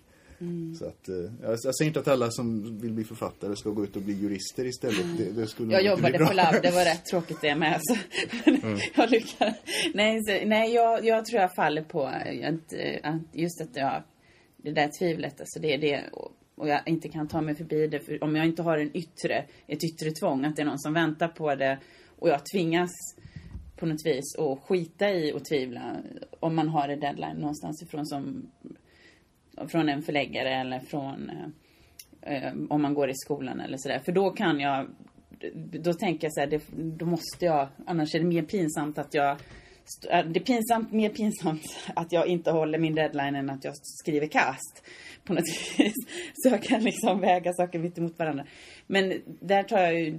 Så 0.78 0.84
att, 0.84 1.08
eh, 1.08 1.14
jag, 1.42 1.58
jag 1.64 1.76
säger 1.76 1.84
inte 1.84 2.00
att 2.00 2.08
alla 2.08 2.30
som 2.30 2.78
vill 2.80 2.92
bli 2.92 3.04
författare 3.04 3.56
ska 3.56 3.70
gå 3.70 3.84
ut 3.84 3.96
och 3.96 4.02
bli 4.02 4.14
jurister 4.14 4.64
istället. 4.64 5.18
Det, 5.18 5.32
det 5.32 5.46
skulle 5.46 5.72
Jag 5.72 5.84
jobbade 5.84 6.18
på 6.18 6.32
labb, 6.32 6.54
det 6.62 6.70
var 6.70 6.84
rätt 6.84 7.04
tråkigt 7.04 7.40
det 7.40 7.54
med. 7.54 7.80
Så. 7.82 7.96
jag 8.94 9.10
lyckades. 9.10 9.56
Nej, 9.94 10.24
så, 10.24 10.46
nej 10.46 10.74
jag, 10.74 11.04
jag 11.04 11.26
tror 11.26 11.40
jag 11.40 11.54
faller 11.54 11.82
på 11.82 12.06
att, 12.06 12.74
att 13.02 13.22
just 13.32 13.60
att 13.60 13.76
jag, 13.76 14.02
det 14.56 14.72
där 14.72 14.90
tvivlet, 14.98 15.40
alltså 15.40 15.60
det 15.60 15.74
är 15.74 15.78
det 15.78 16.04
och, 16.12 16.32
och 16.54 16.68
jag 16.68 16.80
inte 16.86 17.08
kan 17.08 17.28
ta 17.28 17.40
mig 17.40 17.54
förbi 17.54 17.86
det. 17.86 18.00
För 18.00 18.24
om 18.24 18.36
jag 18.36 18.46
inte 18.46 18.62
har 18.62 18.78
en 18.78 18.96
yttre, 18.96 19.44
ett 19.66 19.84
yttre 19.84 20.10
tvång, 20.10 20.44
att 20.44 20.56
det 20.56 20.62
är 20.62 20.66
någon 20.66 20.78
som 20.78 20.94
väntar 20.94 21.28
på 21.28 21.54
det 21.54 21.78
och 22.18 22.28
jag 22.28 22.40
tvingas 22.52 22.90
på 23.78 23.86
något 23.86 24.06
vis 24.06 24.34
och 24.38 24.62
skita 24.64 25.10
i 25.10 25.32
och 25.32 25.44
tvivla 25.44 25.96
om 26.40 26.54
man 26.54 26.68
har 26.68 26.88
en 26.88 27.00
deadline 27.00 27.36
någonstans 27.36 27.82
ifrån 27.82 28.06
som 28.06 28.50
från 29.68 29.88
en 29.88 30.02
förläggare 30.02 30.54
eller 30.54 30.80
från 30.80 31.30
eh, 32.22 32.52
om 32.68 32.82
man 32.82 32.94
går 32.94 33.10
i 33.10 33.14
skolan 33.14 33.60
eller 33.60 33.78
sådär. 33.78 33.98
För 33.98 34.12
då 34.12 34.30
kan 34.30 34.60
jag, 34.60 34.86
då 35.82 35.94
tänker 35.94 36.26
jag 36.26 36.34
så 36.34 36.40
här, 36.40 36.46
det, 36.46 36.62
då 36.76 37.06
måste 37.06 37.44
jag, 37.44 37.68
annars 37.86 38.14
är 38.14 38.18
det 38.18 38.24
mer 38.24 38.42
pinsamt 38.42 38.98
att 38.98 39.14
jag 39.14 39.30
eh, 40.10 40.26
det 40.26 40.40
är 40.40 40.44
pinsamt, 40.44 40.92
mer 40.92 41.10
pinsamt 41.10 41.62
att 41.94 42.12
jag 42.12 42.26
inte 42.26 42.50
håller 42.50 42.78
min 42.78 42.94
deadline 42.94 43.34
än 43.34 43.50
att 43.50 43.64
jag 43.64 43.74
skriver 43.76 44.26
kast. 44.26 44.82
På 45.24 45.34
något 45.34 45.44
vis. 45.78 45.94
Så 46.34 46.48
jag 46.48 46.62
kan 46.62 46.82
liksom 46.82 47.20
väga 47.20 47.52
saker 47.52 47.78
mitt 47.78 47.98
emot 47.98 48.18
varandra. 48.18 48.44
Men 48.86 49.22
där 49.40 49.62
tar 49.62 49.78
jag 49.78 50.00
ju, 50.00 50.18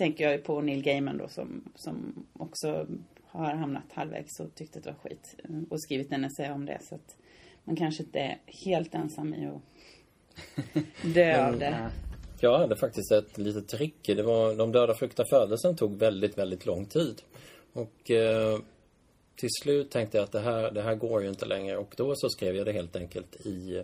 tänker 0.00 0.30
jag 0.30 0.44
på 0.44 0.60
Neil 0.60 0.82
Gaiman 0.82 1.18
då 1.18 1.28
som, 1.28 1.72
som 1.74 2.26
också 2.32 2.86
har 3.26 3.54
hamnat 3.54 3.92
halvvägs 3.92 4.40
och 4.40 4.54
tyckte 4.54 4.78
att 4.78 4.84
det 4.84 4.90
var 4.90 4.98
skit. 4.98 5.36
eh, 5.44 5.50
Och 5.70 5.82
skrivit 5.82 6.12
en 6.12 6.24
essä 6.24 6.52
om 6.52 6.66
det. 6.66 6.78
Så 6.82 6.94
att 6.94 7.16
man 7.64 7.76
kanske 7.76 8.02
inte 8.02 8.18
är 8.18 8.38
helt 8.64 8.94
ensam 8.94 9.34
i 9.34 9.46
att 9.46 9.62
dö 11.14 11.48
av 11.48 11.58
det. 11.58 11.90
Jag 12.40 12.58
hade 12.58 12.76
faktiskt 12.76 13.12
ett 13.12 13.38
litet 13.38 13.68
trick. 13.68 13.96
Det 14.06 14.22
var 14.22 14.54
De 14.54 14.72
döda 14.72 14.94
fruktar 14.94 15.24
födelsen 15.30 15.76
tog 15.76 15.98
väldigt, 15.98 16.38
väldigt 16.38 16.66
lång 16.66 16.86
tid. 16.86 17.22
Och 17.72 18.10
eh, 18.10 18.58
till 19.36 19.48
slut 19.62 19.90
tänkte 19.90 20.16
jag 20.18 20.24
att 20.24 20.32
det 20.32 20.40
här, 20.40 20.70
det 20.70 20.82
här 20.82 20.94
går 20.94 21.22
ju 21.22 21.28
inte 21.28 21.46
längre. 21.46 21.76
Och 21.76 21.94
då 21.96 22.12
så 22.16 22.28
skrev 22.28 22.56
jag 22.56 22.66
det 22.66 22.72
helt 22.72 22.96
enkelt 22.96 23.46
i 23.46 23.82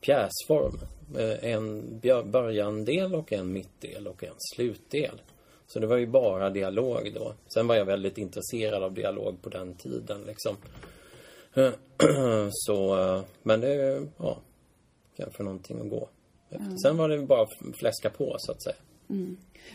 pjäsform. 0.00 0.78
Eh, 1.18 1.50
En 1.52 1.98
börjandel 2.30 3.14
och 3.14 3.32
en 3.32 3.52
mittdel 3.52 4.08
och 4.08 4.24
en 4.24 4.34
slutdel. 4.54 5.20
Så 5.66 5.78
det 5.78 5.86
var 5.86 5.96
ju 5.96 6.06
bara 6.06 6.50
dialog 6.50 7.12
då. 7.14 7.34
Sen 7.54 7.66
var 7.66 7.74
jag 7.74 7.84
väldigt 7.84 8.18
intresserad 8.18 8.82
av 8.82 8.94
dialog 8.94 9.42
på 9.42 9.48
den 9.48 9.74
tiden 9.74 10.22
liksom. 10.26 10.56
Så, 12.50 12.96
men 13.42 13.60
det, 13.60 14.02
ja, 14.18 14.38
kanske 15.16 15.42
någonting 15.42 15.80
att 15.80 15.90
gå 15.90 16.08
efter. 16.50 16.76
Sen 16.76 16.96
var 16.96 17.08
det 17.08 17.18
bara 17.18 17.46
fläska 17.80 18.10
på 18.10 18.36
så 18.38 18.52
att 18.52 18.62
säga. 18.62 18.76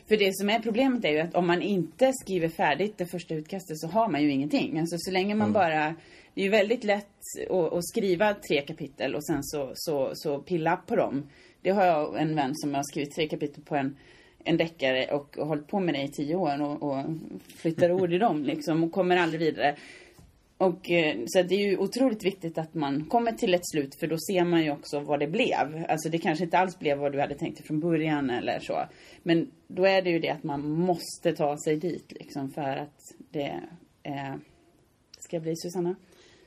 För 0.08 0.18
det 0.18 0.36
som 0.36 0.50
är 0.50 0.60
problemet 0.60 1.06
är 1.06 1.10
ju 1.10 1.20
att 1.20 1.36
om 1.36 1.48
man 1.48 1.62
inte 1.62 2.12
skriver 2.14 2.50
färdigt 2.50 2.98
det 2.98 3.06
första 3.06 3.36
utkastet 3.36 3.80
så 3.80 3.88
har 3.88 4.10
man 4.10 4.22
ju 4.22 4.32
ingenting. 4.32 4.80
Alltså 4.80 4.96
så 5.00 5.12
länge 5.12 5.36
man 5.36 5.54
bara... 5.54 5.96
Det 6.34 6.42
är 6.42 6.46
ju 6.46 6.50
väldigt 6.50 6.84
lätt 6.84 7.06
att, 7.50 7.74
att 7.74 7.88
skriva 7.88 8.34
tre 8.34 8.62
kapitel 8.62 9.16
och 9.16 9.26
sen 9.26 9.44
så, 9.44 9.72
så, 9.76 10.12
så 10.14 10.40
pilla 10.40 10.78
på 10.78 10.96
dem. 10.96 11.30
Det 11.62 11.70
har 11.70 11.86
jag 11.86 12.22
en 12.22 12.36
vän 12.36 12.52
som 12.56 12.74
har 12.74 12.84
skrivit 12.84 13.16
tre 13.16 13.28
kapitel 13.28 13.64
på 13.64 13.76
en, 13.76 13.98
en 14.44 14.58
deckare 14.58 15.06
och, 15.16 15.38
och 15.38 15.48
hållit 15.48 15.68
på 15.68 15.80
med 15.80 15.94
det 15.94 16.02
i 16.02 16.08
tio 16.08 16.36
år 16.36 16.62
och, 16.62 16.84
och 16.84 17.06
flyttar 17.56 17.92
ord 18.02 18.14
i 18.14 18.18
dem 18.18 18.44
liksom 18.44 18.84
och 18.84 18.92
kommer 18.92 19.18
aldrig 19.18 19.40
vidare. 19.40 19.76
Och 20.58 20.92
eh, 20.92 21.18
så 21.28 21.42
det 21.42 21.56
är 21.56 21.70
ju 21.70 21.78
otroligt 21.78 22.26
viktigt 22.26 22.58
att 22.58 22.74
man 22.74 23.06
kommer 23.06 23.32
till 23.32 23.54
ett 23.54 23.70
slut 23.72 23.96
för 24.00 24.08
då 24.08 24.18
ser 24.18 24.44
man 24.44 24.64
ju 24.64 24.72
också 24.72 25.00
vad 25.00 25.20
det 25.20 25.28
blev. 25.28 25.86
Alltså 25.90 26.10
det 26.10 26.18
kanske 26.18 26.44
inte 26.44 26.58
alls 26.58 26.80
blev 26.80 26.98
vad 26.98 27.12
du 27.12 27.20
hade 27.20 27.36
tänkt 27.36 27.68
från 27.68 27.80
början 27.80 28.30
eller 28.30 28.60
så. 28.60 28.86
Men 29.24 29.52
då 29.68 29.86
är 29.86 30.02
det 30.02 30.10
ju 30.10 30.20
det 30.20 30.30
att 30.30 30.44
man 30.44 30.70
måste 30.70 31.34
ta 31.34 31.58
sig 31.58 31.76
dit 31.76 32.12
liksom 32.12 32.52
för 32.52 32.78
att 32.78 33.14
det 33.32 33.60
eh, 34.04 34.36
ska 35.20 35.40
bli 35.40 35.54
Susanna. 35.56 35.96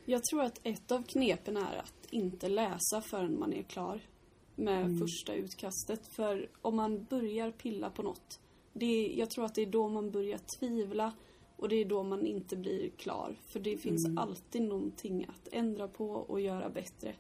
Jag 0.05 0.25
tror 0.25 0.43
att 0.43 0.61
ett 0.67 0.93
av 0.93 1.03
knepen 1.03 1.57
är 1.57 1.79
att 1.79 2.07
inte 2.11 2.49
läsa 2.49 3.01
förrän 3.01 3.39
man 3.39 3.53
är 3.53 3.63
klar 3.63 4.01
med 4.55 4.99
första 4.99 5.35
utkastet. 5.35 6.07
För 6.07 6.49
om 6.63 6.77
man 6.77 7.05
börjar 7.05 7.51
pilla 7.51 7.91
på 7.91 8.03
något, 8.03 8.41
det 8.73 8.87
är, 8.87 9.19
jag 9.19 9.31
tror 9.31 9.45
att 9.45 9.55
det 9.55 9.63
är 9.63 9.67
då 9.67 9.89
man 9.89 10.11
börjar 10.11 10.41
tvivla 10.59 11.13
och 11.57 11.69
det 11.69 11.77
är 11.77 11.85
då 11.85 12.03
man 12.03 12.27
inte 12.27 12.57
blir 12.57 12.91
klar. 12.91 13.37
För 13.47 13.61
det 13.61 13.77
finns 13.77 14.19
alltid 14.19 14.63
någonting 14.63 15.27
att 15.29 15.49
ändra 15.53 15.89
på 15.89 16.11
och 16.11 16.41
göra 16.41 16.69
bättre. 16.71 17.15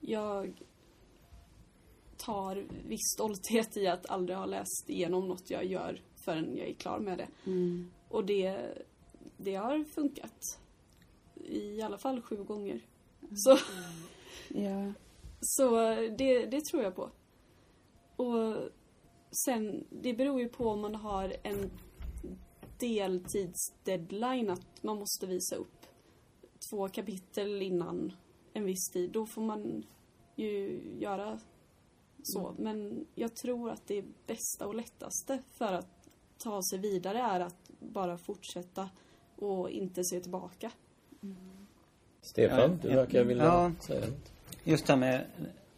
Jag 0.00 0.64
tar 2.16 2.66
viss 2.88 3.12
stolthet 3.14 3.76
i 3.76 3.86
att 3.86 4.06
aldrig 4.06 4.38
ha 4.38 4.46
läst 4.46 4.84
igenom 4.86 5.28
något 5.28 5.50
jag 5.50 5.64
gör 5.64 6.00
förrän 6.24 6.56
jag 6.56 6.68
är 6.68 6.74
klar 6.74 6.98
med 6.98 7.18
det. 7.18 7.28
Och 8.08 8.24
det, 8.24 8.78
det 9.36 9.54
har 9.54 9.84
funkat. 9.84 10.60
I 11.44 11.82
alla 11.82 11.98
fall 11.98 12.22
sju 12.22 12.44
gånger. 12.44 12.80
Så, 13.34 13.58
Ja. 14.48 14.92
Så 15.40 15.76
det, 16.18 16.46
det 16.46 16.64
tror 16.64 16.82
jag 16.82 16.94
på. 16.96 17.10
Och 18.16 18.70
sen, 19.44 19.86
det 19.90 20.14
beror 20.14 20.40
ju 20.40 20.48
på 20.48 20.68
om 20.68 20.80
man 20.80 20.94
har 20.94 21.36
en 21.42 21.70
deltidsdeadline 22.80 24.50
att 24.50 24.82
man 24.82 24.98
måste 24.98 25.26
visa 25.26 25.56
upp 25.56 25.86
två 26.70 26.88
kapitel 26.88 27.62
innan 27.62 28.12
en 28.52 28.64
viss 28.64 28.90
tid. 28.92 29.10
Då 29.10 29.26
får 29.26 29.42
man 29.42 29.86
ju 30.36 30.80
göra 30.98 31.40
så. 32.22 32.54
Men 32.58 33.06
jag 33.14 33.36
tror 33.36 33.70
att 33.70 33.86
det 33.86 34.04
bästa 34.26 34.66
och 34.66 34.74
lättaste 34.74 35.42
för 35.52 35.72
att 35.72 36.08
ta 36.38 36.62
sig 36.62 36.78
vidare 36.78 37.18
är 37.18 37.40
att 37.40 37.70
bara 37.78 38.18
fortsätta 38.18 38.90
och 39.36 39.70
inte 39.70 40.04
se 40.04 40.20
tillbaka. 40.20 40.72
Stefan, 42.22 42.58
Ja, 42.60 42.68
du 42.82 42.88
verkar 42.88 43.24
vilja 43.24 43.44
Ja. 43.44 43.72
säga 43.80 44.06
något. 44.06 44.32
Just 44.64 44.86
det 44.86 44.92
här 44.92 45.00
med 45.00 45.24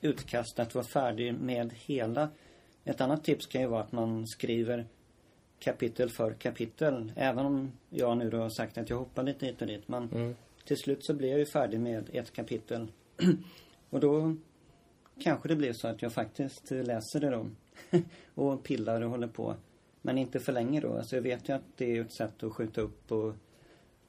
utkast, 0.01 0.59
att 0.59 0.75
vara 0.75 0.85
färdig 0.85 1.35
med 1.35 1.73
hela. 1.73 2.29
Ett 2.85 3.01
annat 3.01 3.25
tips 3.25 3.47
kan 3.47 3.61
ju 3.61 3.67
vara 3.67 3.81
att 3.81 3.93
man 3.93 4.27
skriver 4.27 4.87
kapitel 5.59 6.11
för 6.11 6.33
kapitel. 6.33 7.13
Även 7.17 7.47
om 7.47 7.73
jag 7.91 8.17
nu 8.19 8.31
då 8.31 8.39
har 8.39 8.51
sagt 8.51 8.79
att 8.79 8.91
jag 8.91 8.97
hoppar 8.99 9.23
lite 9.23 9.47
hit 9.47 9.61
och 9.61 9.67
dit. 9.67 9.89
Men 9.89 10.09
Mm. 10.13 10.35
till 10.65 10.77
slut 10.77 11.05
så 11.05 11.15
blir 11.15 11.29
jag 11.29 11.39
ju 11.39 11.47
färdig 11.47 11.81
med 11.81 12.11
ett 12.13 12.33
kapitel. 12.33 12.93
och 13.91 14.01
då 14.01 14.37
kanske 15.21 15.49
det 15.49 15.57
blir 15.57 15.73
så 15.73 15.89
att 15.89 16.03
jag 16.03 16.13
faktiskt 16.13 16.71
läser 16.71 17.21
det 17.21 17.31
då. 17.31 17.47
och 18.35 18.63
pillar 18.63 19.01
och 19.01 19.11
håller 19.11 19.29
på. 19.29 19.55
Men 20.03 20.19
inte 20.19 20.41
för 20.41 20.53
länge 20.53 20.81
då. 20.81 20.97
Alltså 20.97 21.17
jag 21.17 21.23
vet 21.23 21.49
ju 21.49 21.53
att 21.53 21.63
det 21.77 21.97
är 21.97 22.01
ett 22.01 22.13
sätt 22.13 22.43
att 22.43 22.53
skjuta 22.53 22.81
upp 22.81 23.13
och 23.13 23.35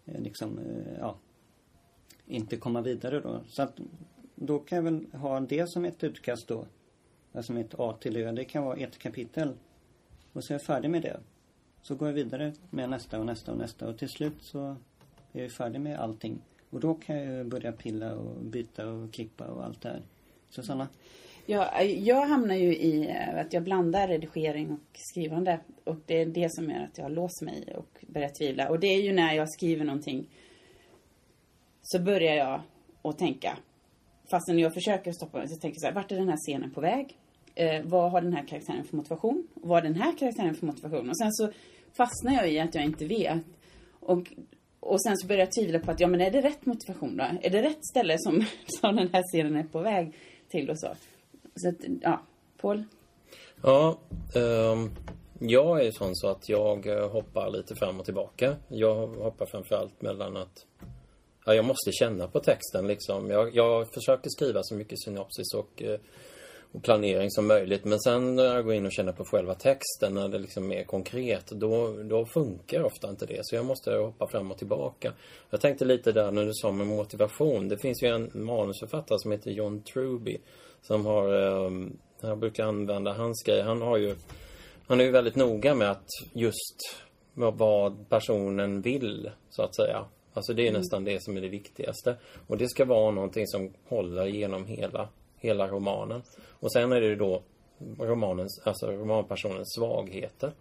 eh, 0.06 0.22
liksom, 0.22 0.60
eh, 0.60 0.94
ja, 1.00 1.16
inte 2.26 2.58
komma 2.58 2.82
vidare 2.82 3.20
då. 3.20 3.40
Så 3.48 3.62
att 3.62 3.80
då 4.42 4.60
kan 4.60 4.76
jag 4.76 4.84
väl 4.84 5.06
ha 5.14 5.40
det 5.40 5.70
som 5.70 5.86
ett 5.86 6.04
utkast 6.04 6.48
då. 6.48 6.66
Alltså 7.34 7.54
mitt 7.54 7.74
A 7.78 7.98
till 8.00 8.18
Ö. 8.18 8.32
Det 8.32 8.46
kan 8.46 8.64
vara 8.64 8.78
ett 8.78 9.00
kapitel. 9.00 9.54
Och 10.34 10.44
så 10.44 10.54
är 10.54 10.56
jag 10.56 10.62
färdig 10.62 10.90
med 10.90 11.02
det. 11.02 11.20
Så 11.82 11.96
går 11.96 12.08
jag 12.08 12.16
vidare 12.16 12.54
med 12.70 12.90
nästa 12.90 13.20
och 13.20 13.26
nästa 13.26 13.52
och 13.52 13.58
nästa. 13.58 13.88
Och 13.88 13.98
till 13.98 14.10
slut 14.10 14.42
så 14.42 14.76
är 15.34 15.42
jag 15.42 15.52
färdig 15.52 15.82
med 15.82 16.00
allting. 16.00 16.42
Och 16.70 16.80
då 16.80 16.94
kan 16.94 17.18
jag 17.18 17.48
börja 17.48 17.72
pilla 17.72 18.16
och 18.16 18.44
byta 18.44 18.90
och 18.90 19.14
klippa 19.14 19.46
och 19.46 19.66
allt 19.66 19.82
det 19.82 19.90
här. 19.90 20.02
Susanna? 20.50 20.88
Ja, 21.46 21.82
jag 21.84 22.26
hamnar 22.26 22.56
ju 22.56 22.76
i 22.76 23.10
eh, 23.10 23.40
att 23.40 23.54
jag 23.54 23.64
blandar 23.64 24.08
redigering 24.08 24.72
och 24.72 24.80
skrivande. 24.94 25.60
Och 25.84 25.98
det 26.06 26.22
är 26.22 26.26
det 26.26 26.54
som 26.54 26.70
gör 26.70 26.84
att 26.84 26.98
jag 26.98 27.12
låser 27.12 27.46
mig 27.46 27.76
och 27.78 28.06
börjar 28.08 28.30
tvivla. 28.30 28.70
Och 28.70 28.80
det 28.80 28.88
är 28.88 29.02
ju 29.02 29.14
när 29.14 29.34
jag 29.34 29.50
skriver 29.50 29.86
någonting 29.86 30.30
så 31.82 32.00
börjar 32.00 32.36
jag 32.36 32.62
att 33.02 33.18
tänka. 33.18 33.58
Fastän 34.32 34.60
jag 34.60 34.74
försöker 34.74 35.12
stoppa 35.12 35.38
mig 35.38 35.48
så 35.48 35.56
tänker 35.56 35.76
jag 35.76 35.82
så 35.82 35.88
här, 35.88 35.94
vart 35.94 36.12
är 36.12 36.16
den 36.16 36.30
här 36.30 36.38
scenen 36.38 36.72
på 36.72 36.82
väg? 36.82 37.18
Eh, 37.56 37.82
vad 37.84 38.12
har 38.12 38.22
den 38.22 38.34
här 38.34 38.48
karaktären 38.48 38.84
för 38.84 38.96
motivation? 38.96 39.48
Vad 39.54 39.72
har 39.72 39.82
den 39.82 39.96
här 39.96 40.18
karaktären 40.18 40.56
för 40.56 40.66
motivation? 40.66 41.10
Och 41.10 41.18
sen 41.18 41.32
så 41.32 41.50
fastnar 41.98 42.34
jag 42.34 42.52
i 42.52 42.60
att 42.60 42.76
jag 42.76 42.84
inte 42.84 43.06
vet. 43.06 43.44
Och, 44.00 44.34
och 44.80 45.04
sen 45.04 45.18
så 45.18 45.28
börjar 45.28 45.40
jag 45.40 45.52
tvivla 45.52 45.80
på 45.80 45.92
att, 45.92 46.00
ja 46.00 46.08
men 46.08 46.22
är 46.22 46.32
det 46.32 46.42
rätt 46.42 46.66
motivation 46.66 47.18
då? 47.18 47.24
Är 47.42 47.50
det 47.50 47.62
rätt 47.62 47.86
ställe 47.86 48.16
som, 48.20 48.46
som 48.68 48.96
den 48.96 49.10
här 49.14 49.24
scenen 49.24 49.56
är 49.56 49.64
på 49.64 49.80
väg 49.80 50.14
till 50.50 50.70
och 50.70 50.80
så? 50.80 50.88
Så 51.56 51.70
att, 51.70 51.76
ja, 52.02 52.22
Paul? 52.62 52.84
Ja, 53.64 54.00
um, 54.36 54.92
jag 55.40 55.80
är 55.80 55.84
ju 55.84 55.92
sån 55.92 56.16
så 56.16 56.28
att 56.28 56.50
jag 56.50 56.88
eh, 56.88 57.12
hoppar 57.12 57.50
lite 57.50 57.76
fram 57.76 58.00
och 58.00 58.06
tillbaka. 58.06 58.56
Jag 58.68 59.08
hoppar 59.08 59.46
framförallt 59.46 60.02
mellan 60.02 60.38
att 60.38 60.66
Ja, 61.46 61.56
jag 61.56 61.66
måste 61.66 61.92
känna 61.92 62.28
på 62.28 62.40
texten 62.40 62.88
liksom. 62.88 63.30
Jag, 63.30 63.56
jag 63.56 63.94
försöker 63.94 64.30
skriva 64.30 64.64
så 64.64 64.76
mycket 64.76 65.02
synopsis 65.02 65.54
och, 65.54 65.84
eh, 65.84 66.00
och 66.72 66.84
planering 66.84 67.32
som 67.32 67.48
möjligt. 67.48 67.86
Men 67.86 68.00
sen 68.00 68.36
när 68.36 68.56
jag 68.56 68.66
går 68.66 68.74
in 68.74 68.86
och 68.86 68.92
känner 68.92 69.12
på 69.12 69.26
själva 69.26 69.56
texten, 69.56 70.14
när 70.14 70.28
det 70.28 70.40
liksom 70.40 70.72
är 70.72 70.84
konkret, 70.84 71.48
då, 71.48 72.04
då 72.04 72.26
funkar 72.26 72.84
ofta 72.84 73.10
inte 73.10 73.26
det. 73.26 73.40
Så 73.44 73.56
jag 73.56 73.66
måste 73.66 73.96
hoppa 73.96 74.28
fram 74.28 74.52
och 74.52 74.58
tillbaka. 74.58 75.14
Jag 75.50 75.62
tänkte 75.62 75.86
lite 75.86 76.12
där 76.12 76.32
när 76.32 76.46
du 76.46 76.54
sa 76.54 76.72
med 76.72 76.88
motivation. 76.88 77.68
Det 77.68 77.78
finns 77.78 78.04
ju 78.04 78.08
en 78.08 78.32
manusförfattare 78.34 79.20
som 79.20 79.32
heter 79.32 79.52
John 79.52 79.84
Truby. 79.84 80.38
Som 80.82 81.06
har, 81.06 81.34
ehm, 81.34 81.98
jag 82.22 82.38
brukar 82.38 82.64
använda 82.64 83.14
hans 83.14 83.44
grej. 83.46 83.62
Han 83.62 83.82
har 83.82 83.98
ju, 83.98 84.16
han 84.88 85.00
är 85.00 85.04
ju 85.04 85.12
väldigt 85.12 85.36
noga 85.36 85.76
med 85.76 85.92
att 85.92 86.08
just 86.34 86.78
vad 87.34 88.10
personen 88.10 88.82
vill, 88.82 89.32
så 89.50 89.64
att 89.64 89.76
säga. 89.76 90.06
Alltså 90.34 90.54
det 90.54 90.68
är 90.68 90.72
nästan 90.72 91.04
det 91.04 91.24
som 91.24 91.38
är 91.38 91.42
det 91.42 91.50
viktigaste. 91.50 92.16
Och 92.48 92.58
det 92.58 92.70
ska 92.70 92.86
vara 92.86 93.12
någonting 93.12 93.48
som 93.48 93.74
håller 93.88 94.26
genom 94.26 94.66
hela, 94.66 95.10
hela 95.38 95.68
romanen. 95.68 96.22
Och 96.48 96.72
sen 96.72 96.92
är 96.92 97.02
det 97.02 97.16
då 97.16 97.42
romanens, 98.00 98.62
alltså 98.64 98.92
romanpersonens 98.92 99.74
svagheter. 99.76 100.52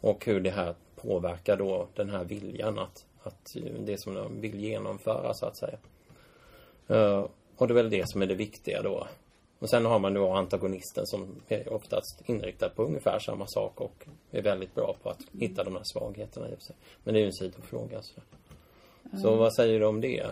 Och 0.00 0.24
hur 0.24 0.40
det 0.40 0.50
här 0.50 0.74
påverkar 0.96 1.56
då 1.56 1.88
den 1.94 2.10
här 2.10 2.24
viljan 2.24 2.78
att, 2.78 3.04
att 3.22 3.56
det 3.80 4.00
som 4.00 4.14
de 4.14 4.40
vill 4.40 4.60
genomföra 4.60 5.34
så 5.34 5.46
att 5.46 5.58
säga. 5.58 5.78
Uh, 6.90 7.26
och 7.56 7.68
det 7.68 7.72
är 7.72 7.74
väl 7.74 7.90
det 7.90 8.08
som 8.08 8.22
är 8.22 8.26
det 8.26 8.34
viktiga 8.34 8.82
då. 8.82 9.06
Och 9.58 9.70
sen 9.70 9.86
har 9.86 9.98
man 9.98 10.14
då 10.14 10.32
antagonisten 10.32 11.06
som 11.06 11.40
är 11.48 11.72
oftast 11.72 12.22
inriktad 12.26 12.68
på 12.68 12.82
ungefär 12.84 13.18
samma 13.18 13.46
sak 13.46 13.80
och 13.80 14.06
är 14.30 14.42
väldigt 14.42 14.74
bra 14.74 14.96
på 15.02 15.10
att 15.10 15.20
hitta 15.32 15.64
de 15.64 15.76
här 15.76 15.82
svagheterna 15.84 16.48
i 16.48 16.56
sig. 16.60 16.76
Men 17.04 17.14
det 17.14 17.20
är 17.20 17.22
ju 17.22 17.26
en 17.26 17.32
sidofråga. 17.32 18.02
Så. 18.02 18.20
Så 19.12 19.36
vad 19.36 19.54
säger 19.54 19.80
du 19.80 19.86
om 19.86 20.00
det? 20.00 20.22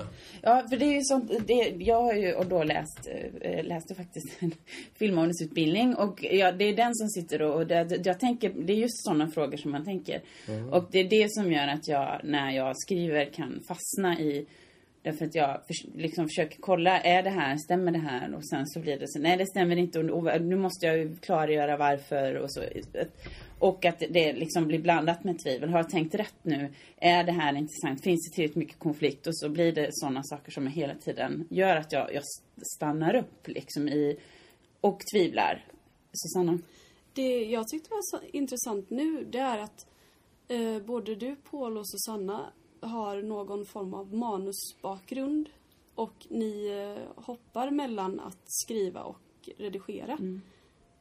Ja, 0.43 0.67
för 0.71 0.77
det 0.77 0.85
är 0.85 0.95
ju 0.95 1.03
sånt, 1.03 1.33
det, 1.47 1.75
jag 1.79 2.03
har 2.03 2.15
ju 2.15 2.35
och 2.35 2.47
då 2.47 2.63
läst, 2.63 3.09
äh, 3.41 3.65
läste 3.65 3.95
faktiskt 3.95 4.43
en 4.43 4.53
filmmanusutbildning 4.99 5.95
och 5.95 6.25
ja, 6.31 6.53
det 6.53 6.65
är 6.65 6.77
den 6.77 6.95
som 6.95 7.09
sitter 7.09 7.43
och, 7.43 7.55
och 7.55 7.67
det, 7.67 8.07
jag 8.07 8.21
tänker, 8.21 8.53
det 8.57 8.73
är 8.73 8.77
just 8.77 9.05
sådana 9.05 9.31
frågor 9.31 9.57
som 9.57 9.71
man 9.71 9.85
tänker. 9.85 10.23
Mm. 10.49 10.69
Och 10.69 10.89
det 10.91 10.99
är 10.99 11.09
det 11.09 11.31
som 11.31 11.53
gör 11.53 11.69
att 11.69 11.89
jag, 11.89 12.21
när 12.25 12.51
jag 12.51 12.77
skriver, 12.77 13.25
kan 13.25 13.61
fastna 13.69 14.19
i 14.19 14.47
Därför 15.05 15.25
att 15.25 15.35
jag 15.35 15.61
för, 15.67 15.99
liksom 15.99 16.29
försöker 16.29 16.59
kolla, 16.61 17.01
är 17.01 17.23
det 17.23 17.31
här, 17.31 17.57
stämmer 17.57 17.93
det 17.93 17.99
här? 17.99 18.35
Och 18.35 18.49
sen 18.49 18.67
så 18.67 18.81
blir 18.81 18.99
det 18.99 19.09
så, 19.09 19.19
nej 19.19 19.37
det 19.37 19.47
stämmer 19.47 19.77
inte 19.77 19.99
och, 19.99 20.27
och 20.27 20.43
nu 20.43 20.57
måste 20.57 20.87
jag 20.87 20.99
ju 20.99 21.17
klargöra 21.17 21.77
varför 21.77 22.35
och 22.35 22.53
så. 22.53 22.61
Och 23.65 23.85
att 23.85 23.99
det 23.99 24.33
liksom 24.33 24.67
blir 24.67 24.79
blandat 24.79 25.25
med 25.25 25.39
tvivel. 25.39 25.71
Har 25.71 25.79
jag 25.79 25.91
tänkt 25.91 26.15
rätt 26.15 26.35
nu? 26.43 26.75
Är 26.97 27.25
det 27.25 27.33
här 27.33 27.57
intressant? 27.57 28.03
Finns 28.03 28.29
det 28.29 28.35
tillräckligt 28.35 28.57
mycket 28.57 28.79
konflikt? 28.79 29.27
Och 29.27 29.37
så 29.37 29.49
blir 29.49 29.73
det 29.73 29.89
sådana 29.91 30.23
saker 30.23 30.53
som 30.53 30.67
hela 30.67 30.95
tiden 30.95 31.47
gör 31.51 31.77
att 31.77 31.93
jag, 31.93 32.15
jag 32.15 32.23
stannar 32.77 33.15
upp 33.15 33.49
liksom 33.49 33.89
i 33.89 34.17
och 34.81 35.01
tvivlar. 35.13 35.65
Susanna? 36.13 36.59
Det 37.13 37.45
jag 37.45 37.69
tyckte 37.69 37.91
var 37.91 38.01
så 38.03 38.27
intressant 38.33 38.91
nu, 38.91 39.25
det 39.25 39.39
är 39.39 39.59
att 39.59 39.87
eh, 40.49 40.79
både 40.79 41.15
du, 41.15 41.37
Paul 41.37 41.79
och 41.79 41.89
Susanna 41.91 42.53
har 42.81 43.23
någon 43.23 43.67
form 43.67 43.95
av 43.95 44.15
manusbakgrund 44.15 45.49
och 45.95 46.27
ni 46.29 46.67
eh, 46.69 47.25
hoppar 47.25 47.71
mellan 47.71 48.21
att 48.21 48.43
skriva 48.47 49.03
och 49.03 49.49
redigera. 49.59 50.13
Mm. 50.13 50.41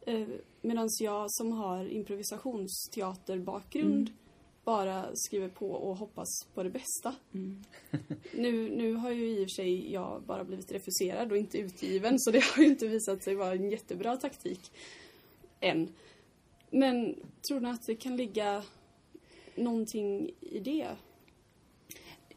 Eh, 0.06 0.28
Medan 0.66 0.90
jag 1.00 1.32
som 1.32 1.52
har 1.52 1.86
improvisationsteaterbakgrund 1.86 4.08
mm. 4.08 4.20
bara 4.64 5.06
skriver 5.14 5.50
på 5.50 5.72
och 5.72 5.98
hoppas 5.98 6.28
på 6.54 6.64
det 6.64 6.70
bästa. 6.70 7.16
Mm. 7.34 7.64
nu, 8.34 8.70
nu 8.70 8.94
har 8.94 9.12
ju 9.12 9.30
i 9.30 9.46
och 9.46 9.50
för 9.50 9.56
sig 9.56 9.94
jag 9.94 10.22
bara 10.22 10.44
blivit 10.44 10.72
refuserad 10.72 11.32
och 11.32 11.38
inte 11.38 11.58
utgiven 11.58 12.20
så 12.20 12.32
det 12.32 12.44
har 12.44 12.64
ju 12.64 12.70
inte 12.70 12.88
visat 12.88 13.24
sig 13.24 13.36
vara 13.36 13.54
en 13.54 13.70
jättebra 13.70 14.18
taktik. 14.18 14.72
Än. 15.60 15.94
Men 16.70 17.16
tror 17.48 17.60
ni 17.60 17.70
att 17.70 17.86
det 17.86 17.96
kan 17.96 18.18
ligga 18.18 18.64
någonting 19.56 20.32
i 20.42 20.60
det? 20.60 20.88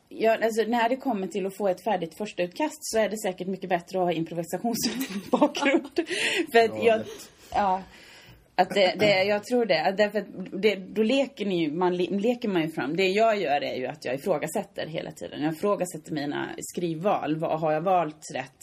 Ja, 0.09 0.45
alltså 0.45 0.63
när 0.63 0.89
det 0.89 0.97
kommer 0.97 1.27
till 1.27 1.47
att 1.47 1.57
få 1.57 1.69
ett 1.69 1.85
färdigt 1.85 2.15
första 2.15 2.43
utkast 2.43 2.79
så 2.81 2.99
är 2.99 3.09
det 3.09 3.19
säkert 3.19 3.49
mycket 3.49 3.69
bättre 3.69 3.99
att 3.99 4.05
ha 4.05 4.13
improvisationsbakgrund. 4.13 5.97
För 6.53 6.87
jag, 6.87 7.05
ja, 7.55 7.83
att 8.59 8.71
det, 8.71 8.95
det, 8.99 9.25
jag 9.25 9.45
tror 9.45 9.67
det. 9.67 9.95
Därför 9.97 10.19
att 10.19 10.27
det, 10.63 10.77
då 10.77 11.03
leker, 11.03 11.47
ni, 11.47 11.71
man, 11.71 11.97
leker 11.97 12.49
man 12.49 12.63
ju 12.63 12.69
fram. 12.69 12.97
Det 12.97 13.09
jag 13.09 13.41
gör 13.41 13.65
är 13.65 13.75
ju 13.75 13.87
att 13.87 14.05
jag 14.05 14.15
ifrågasätter 14.15 14.87
hela 14.87 15.11
tiden. 15.11 15.43
Jag 15.43 15.53
ifrågasätter 15.53 16.13
mina 16.13 16.49
skrivval. 16.59 17.37
Vad, 17.37 17.61
har 17.61 17.73
jag 17.73 17.81
valt 17.81 18.31
rätt? 18.35 18.59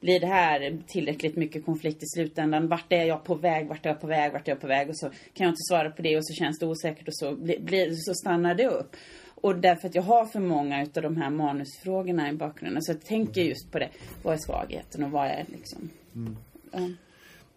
Blir 0.00 0.20
det 0.20 0.26
här 0.26 0.78
tillräckligt 0.86 1.36
mycket 1.36 1.64
konflikt 1.64 2.02
i 2.02 2.06
slutändan? 2.06 2.68
Vart 2.68 2.92
är 2.92 3.04
jag 3.04 3.24
på 3.24 3.34
väg? 3.34 3.68
Vart 3.68 3.86
är 3.86 3.90
jag 3.90 4.00
på 4.00 4.06
väg? 4.06 4.32
Vart 4.32 4.48
är 4.48 4.52
jag 4.52 4.60
på 4.60 4.66
väg? 4.66 4.88
Och 4.88 4.98
så 4.98 5.06
kan 5.08 5.44
jag 5.44 5.48
inte 5.48 5.62
svara 5.68 5.90
på 5.90 6.02
det 6.02 6.16
och 6.16 6.26
så 6.26 6.34
känns 6.34 6.58
det 6.58 6.66
osäkert 6.66 7.08
och 7.08 7.16
så, 7.16 7.36
blir, 7.36 7.90
så 7.92 8.14
stannar 8.14 8.54
det 8.54 8.66
upp. 8.68 8.96
Och 9.34 9.56
därför 9.56 9.88
att 9.88 9.94
jag 9.94 10.02
har 10.02 10.26
för 10.26 10.40
många 10.40 10.82
utav 10.82 11.02
de 11.02 11.16
här 11.16 11.30
manusfrågorna 11.30 12.28
i 12.28 12.32
bakgrunden. 12.32 12.82
Så 12.82 12.92
jag 12.92 13.04
tänker 13.04 13.40
just 13.40 13.72
på 13.72 13.78
det. 13.78 13.88
Vad 14.22 14.34
är 14.34 14.38
svagheten 14.38 15.04
och 15.04 15.10
vad 15.10 15.26
är 15.26 15.44
liksom... 15.48 15.90
Mm. 16.14 16.36
Ja. 16.72 17.07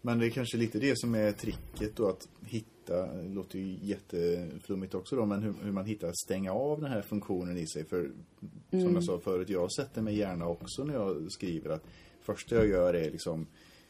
Men 0.02 0.20
det 0.20 0.26
är 0.26 0.30
kanske 0.30 0.58
lite 0.58 0.80
det 0.80 1.00
som 1.00 1.16
är 1.16 1.32
tricket 1.32 1.96
då 1.96 2.10
att 2.10 2.28
hitta, 2.46 3.14
det 3.14 3.30
låter 3.30 3.60
ju 3.60 3.78
jätteflummigt 3.82 4.94
också 4.96 5.16
då, 5.16 5.26
men 5.26 5.44
hur, 5.44 5.54
hur 5.64 5.72
man 5.72 5.86
hittar 5.86 6.12
stänga 6.26 6.54
av 6.54 6.82
den 6.82 6.92
här 6.92 7.02
funktionen 7.02 7.58
i 7.58 7.68
sig. 7.68 7.86
För 7.86 8.12
som 8.70 8.80
mm. 8.80 8.94
jag 8.96 9.04
sa 9.04 9.20
förut, 9.20 9.50
jag 9.50 9.72
sätter 9.72 10.02
mig 10.02 10.18
gärna 10.18 10.48
också 10.48 10.84
när 10.84 10.94
jag 10.94 11.32
skriver 11.32 11.70
att 11.70 11.84
första 12.22 12.56
jag 12.56 12.68
gör 12.68 12.94
är 12.94 13.12
liksom 13.12 13.48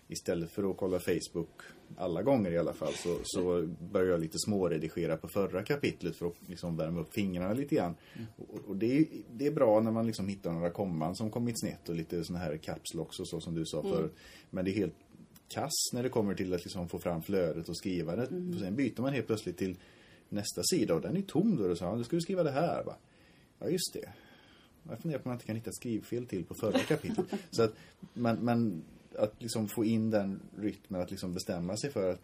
istället 0.08 0.52
för 0.52 0.72
att 0.72 0.78
kolla 0.78 1.00
Facebook 1.00 1.50
alla 1.98 2.22
gånger 2.22 2.52
i 2.52 2.58
alla 2.58 2.74
fall 2.74 2.94
så, 2.94 3.18
så 3.24 3.70
börjar 3.92 4.12
jag 4.12 4.20
lite 4.20 4.40
småredigera 4.40 5.18
på 5.18 5.28
förra 5.28 5.64
kapitlet 5.64 6.16
för 6.16 6.26
att 6.26 6.50
liksom 6.50 6.78
värma 6.78 7.02
upp 7.02 7.14
fingrarna 7.14 7.54
lite 7.54 7.76
grann. 7.76 7.96
Mm. 8.14 8.28
Och, 8.38 8.70
och 8.70 8.76
det, 8.76 8.98
är, 8.98 9.06
det 9.32 9.48
är 9.48 9.52
bra 9.52 9.80
när 9.80 9.92
man 9.92 10.08
liksom 10.08 10.28
hittar 10.28 10.52
några 10.52 10.70
komman 10.70 11.16
som 11.16 11.32
kommit 11.32 11.60
snett 11.60 11.90
och 11.90 11.96
lite 11.96 12.24
såna 12.24 12.40
här 12.40 12.58
caps 12.58 12.94
locks 12.94 13.20
och 13.20 13.28
så 13.28 13.42
som 13.42 13.56
du 13.56 13.66
sa 13.66 13.80
mm. 13.80 13.92
förut. 13.92 14.16
Men 14.50 14.66
det 14.66 14.72
är 14.72 14.76
helt 14.76 14.96
kass 15.54 15.94
när 15.94 16.04
det 16.04 16.10
kommer 16.10 16.36
till 16.36 16.54
att 16.54 16.64
liksom 16.64 16.90
få 16.90 17.00
fram 17.00 17.22
flödet 17.22 17.70
och 17.70 17.78
skriva 17.78 18.16
det. 18.16 18.26
Mm. 18.26 18.54
Och 18.54 18.60
sen 18.60 18.76
byter 18.76 19.02
man 19.02 19.14
helt 19.14 19.28
plötsligt 19.28 19.58
till 19.58 19.78
nästa 20.30 20.62
sida 20.64 20.96
och 20.96 21.02
den 21.02 21.18
är 21.18 21.22
tom 21.22 21.56
då. 21.56 21.70
Och 21.70 21.78
så, 21.78 21.96
då 21.96 22.04
ska 22.04 22.16
du 22.16 22.22
skriva 22.22 22.44
det 22.44 22.52
här 22.52 22.84
va? 22.84 22.96
Ja 23.60 23.70
just 23.70 23.94
det. 23.94 24.10
Jag 24.90 25.00
funderar 25.00 25.20
på 25.20 25.26
om 25.26 25.30
man 25.30 25.36
inte 25.36 25.46
kan 25.46 25.56
hitta 25.56 25.72
skrivfel 25.72 26.26
till 26.26 26.46
på 26.46 26.54
förra 26.54 26.80
kapitlet. 26.80 27.26
så 27.52 27.64
att, 27.64 27.74
men, 28.14 28.36
men 28.36 28.84
att 29.16 29.42
liksom 29.42 29.68
få 29.68 29.86
in 29.86 30.10
den 30.10 30.40
rytmen 30.58 31.02
att 31.02 31.12
liksom 31.12 31.34
bestämma 31.34 31.78
sig 31.78 31.92
för 31.92 32.12
att 32.12 32.22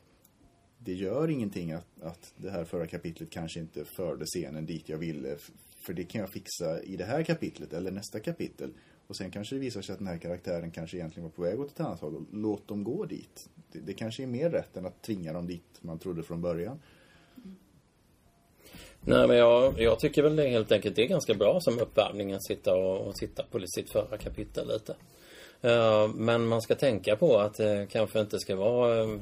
det 0.77 0.93
gör 0.93 1.27
ingenting 1.29 1.71
att, 1.71 2.01
att 2.01 2.33
det 2.37 2.49
här 2.49 2.65
förra 2.65 2.87
kapitlet 2.87 3.29
kanske 3.29 3.59
inte 3.59 3.85
förde 3.85 4.25
scenen 4.25 4.65
dit 4.65 4.89
jag 4.89 4.97
ville. 4.97 5.37
För 5.75 5.93
det 5.93 6.03
kan 6.03 6.21
jag 6.21 6.29
fixa 6.29 6.81
i 6.83 6.95
det 6.95 7.05
här 7.05 7.23
kapitlet 7.23 7.73
eller 7.73 7.91
nästa 7.91 8.19
kapitel. 8.19 8.73
Och 9.07 9.15
sen 9.15 9.31
kanske 9.31 9.55
det 9.55 9.59
visar 9.59 9.81
sig 9.81 9.93
att 9.93 9.99
den 9.99 10.07
här 10.07 10.17
karaktären 10.17 10.71
kanske 10.71 10.97
egentligen 10.97 11.23
var 11.23 11.31
på 11.31 11.41
väg 11.41 11.59
åt 11.59 11.71
ett 11.71 11.79
annat 11.79 11.99
håll. 11.99 12.25
Låt 12.31 12.67
dem 12.67 12.83
gå 12.83 13.05
dit. 13.05 13.49
Det, 13.71 13.79
det 13.79 13.93
kanske 13.93 14.23
är 14.23 14.27
mer 14.27 14.49
rätt 14.49 14.77
än 14.77 14.85
att 14.85 15.01
tvinga 15.01 15.33
dem 15.33 15.47
dit 15.47 15.79
man 15.81 15.99
trodde 15.99 16.23
från 16.23 16.41
början. 16.41 16.79
Nej 19.01 19.27
men 19.27 19.37
jag, 19.37 19.79
jag 19.79 19.99
tycker 19.99 20.23
väl 20.23 20.35
det 20.35 20.47
helt 20.47 20.71
enkelt 20.71 20.95
det 20.95 21.03
är 21.03 21.07
ganska 21.07 21.33
bra 21.33 21.59
som 21.61 21.79
uppvärmning 21.79 22.33
att 22.33 22.45
sitta 22.45 22.75
och, 22.75 23.07
och 23.07 23.15
titta 23.15 23.43
på 23.51 23.59
sitt 23.67 23.91
förra 23.91 24.17
kapitel 24.17 24.67
lite. 24.67 24.95
Uh, 25.65 26.15
men 26.15 26.47
man 26.47 26.61
ska 26.61 26.75
tänka 26.75 27.15
på 27.15 27.37
att 27.37 27.53
det 27.53 27.87
kanske 27.91 28.19
inte 28.19 28.39
ska 28.39 28.55
vara 28.55 29.01
eh, 29.01 29.19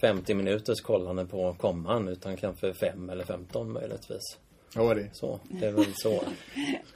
50 0.00 0.34
minuters 0.34 0.80
kollande 0.80 1.26
på 1.26 1.54
komman 1.58 2.08
utan 2.08 2.36
kanske 2.36 2.74
5 2.74 3.10
eller 3.10 3.24
15 3.24 3.72
möjligtvis. 3.72 4.38
Ja, 4.78 4.94
det, 4.94 5.08
Så, 5.12 5.40
det 5.48 5.66
är 5.66 5.72
väl 5.72 5.84
så. 5.94 6.22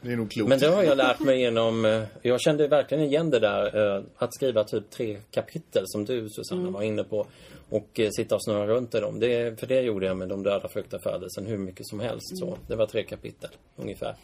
det 0.02 0.12
är 0.12 0.16
nog 0.16 0.30
klokt. 0.30 0.48
Men 0.48 0.58
det 0.58 0.66
har 0.68 0.82
jag 0.82 0.96
lärt 0.96 1.20
mig 1.20 1.40
genom... 1.40 1.84
eh, 1.84 2.02
Jag 2.22 2.40
kände 2.40 2.68
verkligen 2.68 3.04
igen 3.04 3.30
det 3.30 3.38
där 3.38 3.96
eh, 3.96 4.02
att 4.16 4.34
skriva 4.34 4.64
typ 4.64 4.90
tre 4.90 5.16
kapitel 5.30 5.82
som 5.86 6.04
du 6.04 6.28
Susanna 6.30 6.70
var 6.70 6.82
inne 6.82 7.04
på. 7.04 7.26
Och 7.68 8.00
eh, 8.00 8.10
sitta 8.10 8.34
och 8.34 8.44
snurra 8.44 8.66
runt 8.66 8.94
i 8.94 9.00
dem. 9.00 9.20
Det, 9.20 9.60
för 9.60 9.66
det 9.66 9.80
gjorde 9.80 10.06
jag 10.06 10.16
med 10.16 10.28
De 10.28 10.42
döda 10.42 10.68
fruktar 10.68 10.98
födelsen 10.98 11.46
hur 11.46 11.58
mycket 11.58 11.86
som 11.86 12.00
helst. 12.00 12.38
Så. 12.38 12.56
Det 12.66 12.76
var 12.76 12.86
tre 12.86 13.02
kapitel 13.02 13.50
ungefär. 13.76 14.14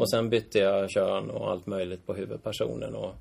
Och 0.00 0.10
sen 0.10 0.30
bytte 0.30 0.58
jag 0.58 0.90
kön 0.90 1.30
och 1.30 1.50
allt 1.50 1.66
möjligt 1.66 2.06
på 2.06 2.14
huvudpersonen. 2.14 2.94
Och, 2.94 3.14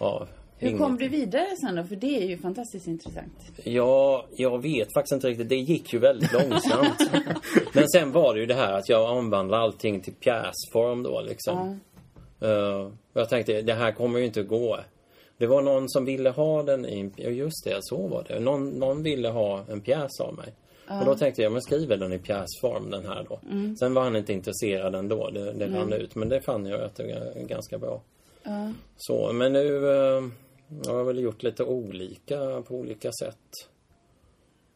ja, 0.00 0.26
Hur 0.58 0.68
inget- 0.68 0.80
kom 0.80 0.96
du 0.96 1.08
vidare 1.08 1.46
sen 1.60 1.76
då? 1.76 1.84
För 1.84 1.96
det 1.96 2.22
är 2.22 2.26
ju 2.26 2.38
fantastiskt 2.38 2.86
intressant. 2.86 3.32
Ja, 3.64 4.26
jag 4.36 4.62
vet 4.62 4.92
faktiskt 4.92 5.12
inte 5.12 5.28
riktigt. 5.28 5.48
Det 5.48 5.56
gick 5.56 5.92
ju 5.92 5.98
väldigt 5.98 6.32
långsamt. 6.32 7.10
Men 7.72 7.88
sen 7.88 8.12
var 8.12 8.34
det 8.34 8.40
ju 8.40 8.46
det 8.46 8.54
här 8.54 8.72
att 8.72 8.88
jag 8.88 9.16
omvandlade 9.16 9.62
allting 9.62 10.00
till 10.00 10.14
pjäsform 10.14 11.02
då 11.02 11.20
liksom. 11.20 11.80
Eh, 12.40 12.90
och 13.12 13.20
jag 13.20 13.28
tänkte, 13.28 13.62
det 13.62 13.74
här 13.74 13.92
kommer 13.92 14.18
ju 14.18 14.24
inte 14.24 14.40
att 14.40 14.48
gå. 14.48 14.78
Det 15.38 15.46
var 15.46 15.62
någon 15.62 15.88
som 15.88 16.04
ville 16.04 16.30
ha 16.30 16.62
den 16.62 16.86
i 16.86 17.00
en... 17.00 17.12
Ja, 17.16 17.30
just 17.30 17.64
det, 17.64 17.78
så 17.80 18.06
var 18.08 18.24
det. 18.28 18.40
Någon, 18.40 18.68
någon 18.70 19.02
ville 19.02 19.28
ha 19.28 19.64
en 19.70 19.80
pjäs 19.80 20.20
av 20.20 20.34
mig. 20.34 20.54
Och 21.00 21.06
då 21.06 21.14
tänkte 21.14 21.42
jag, 21.42 21.52
men 21.52 21.62
skriver 21.62 21.96
den 21.96 22.12
i 22.12 22.18
pjäsform 22.18 22.90
den 22.90 23.06
här 23.06 23.26
då. 23.28 23.40
Sen 23.78 23.94
var 23.94 24.02
han 24.02 24.16
inte 24.16 24.32
intresserad 24.32 24.94
ändå. 24.94 25.30
Det, 25.30 25.52
det 25.52 25.66
rann 25.66 25.92
ut. 25.92 26.14
Men 26.14 26.28
det 26.28 26.40
fann 26.40 26.66
jag 26.66 26.80
att 26.80 26.94
det 26.96 27.04
var 27.04 27.42
ganska 27.46 27.78
bra. 27.78 28.00
Så, 28.96 29.32
men 29.32 29.52
nu 29.52 29.80
eh, 30.70 30.90
har 30.90 30.98
jag 30.98 31.04
väl 31.04 31.18
gjort 31.18 31.42
lite 31.42 31.64
olika 31.64 32.62
på 32.62 32.74
olika 32.76 33.10
sätt. 33.12 33.38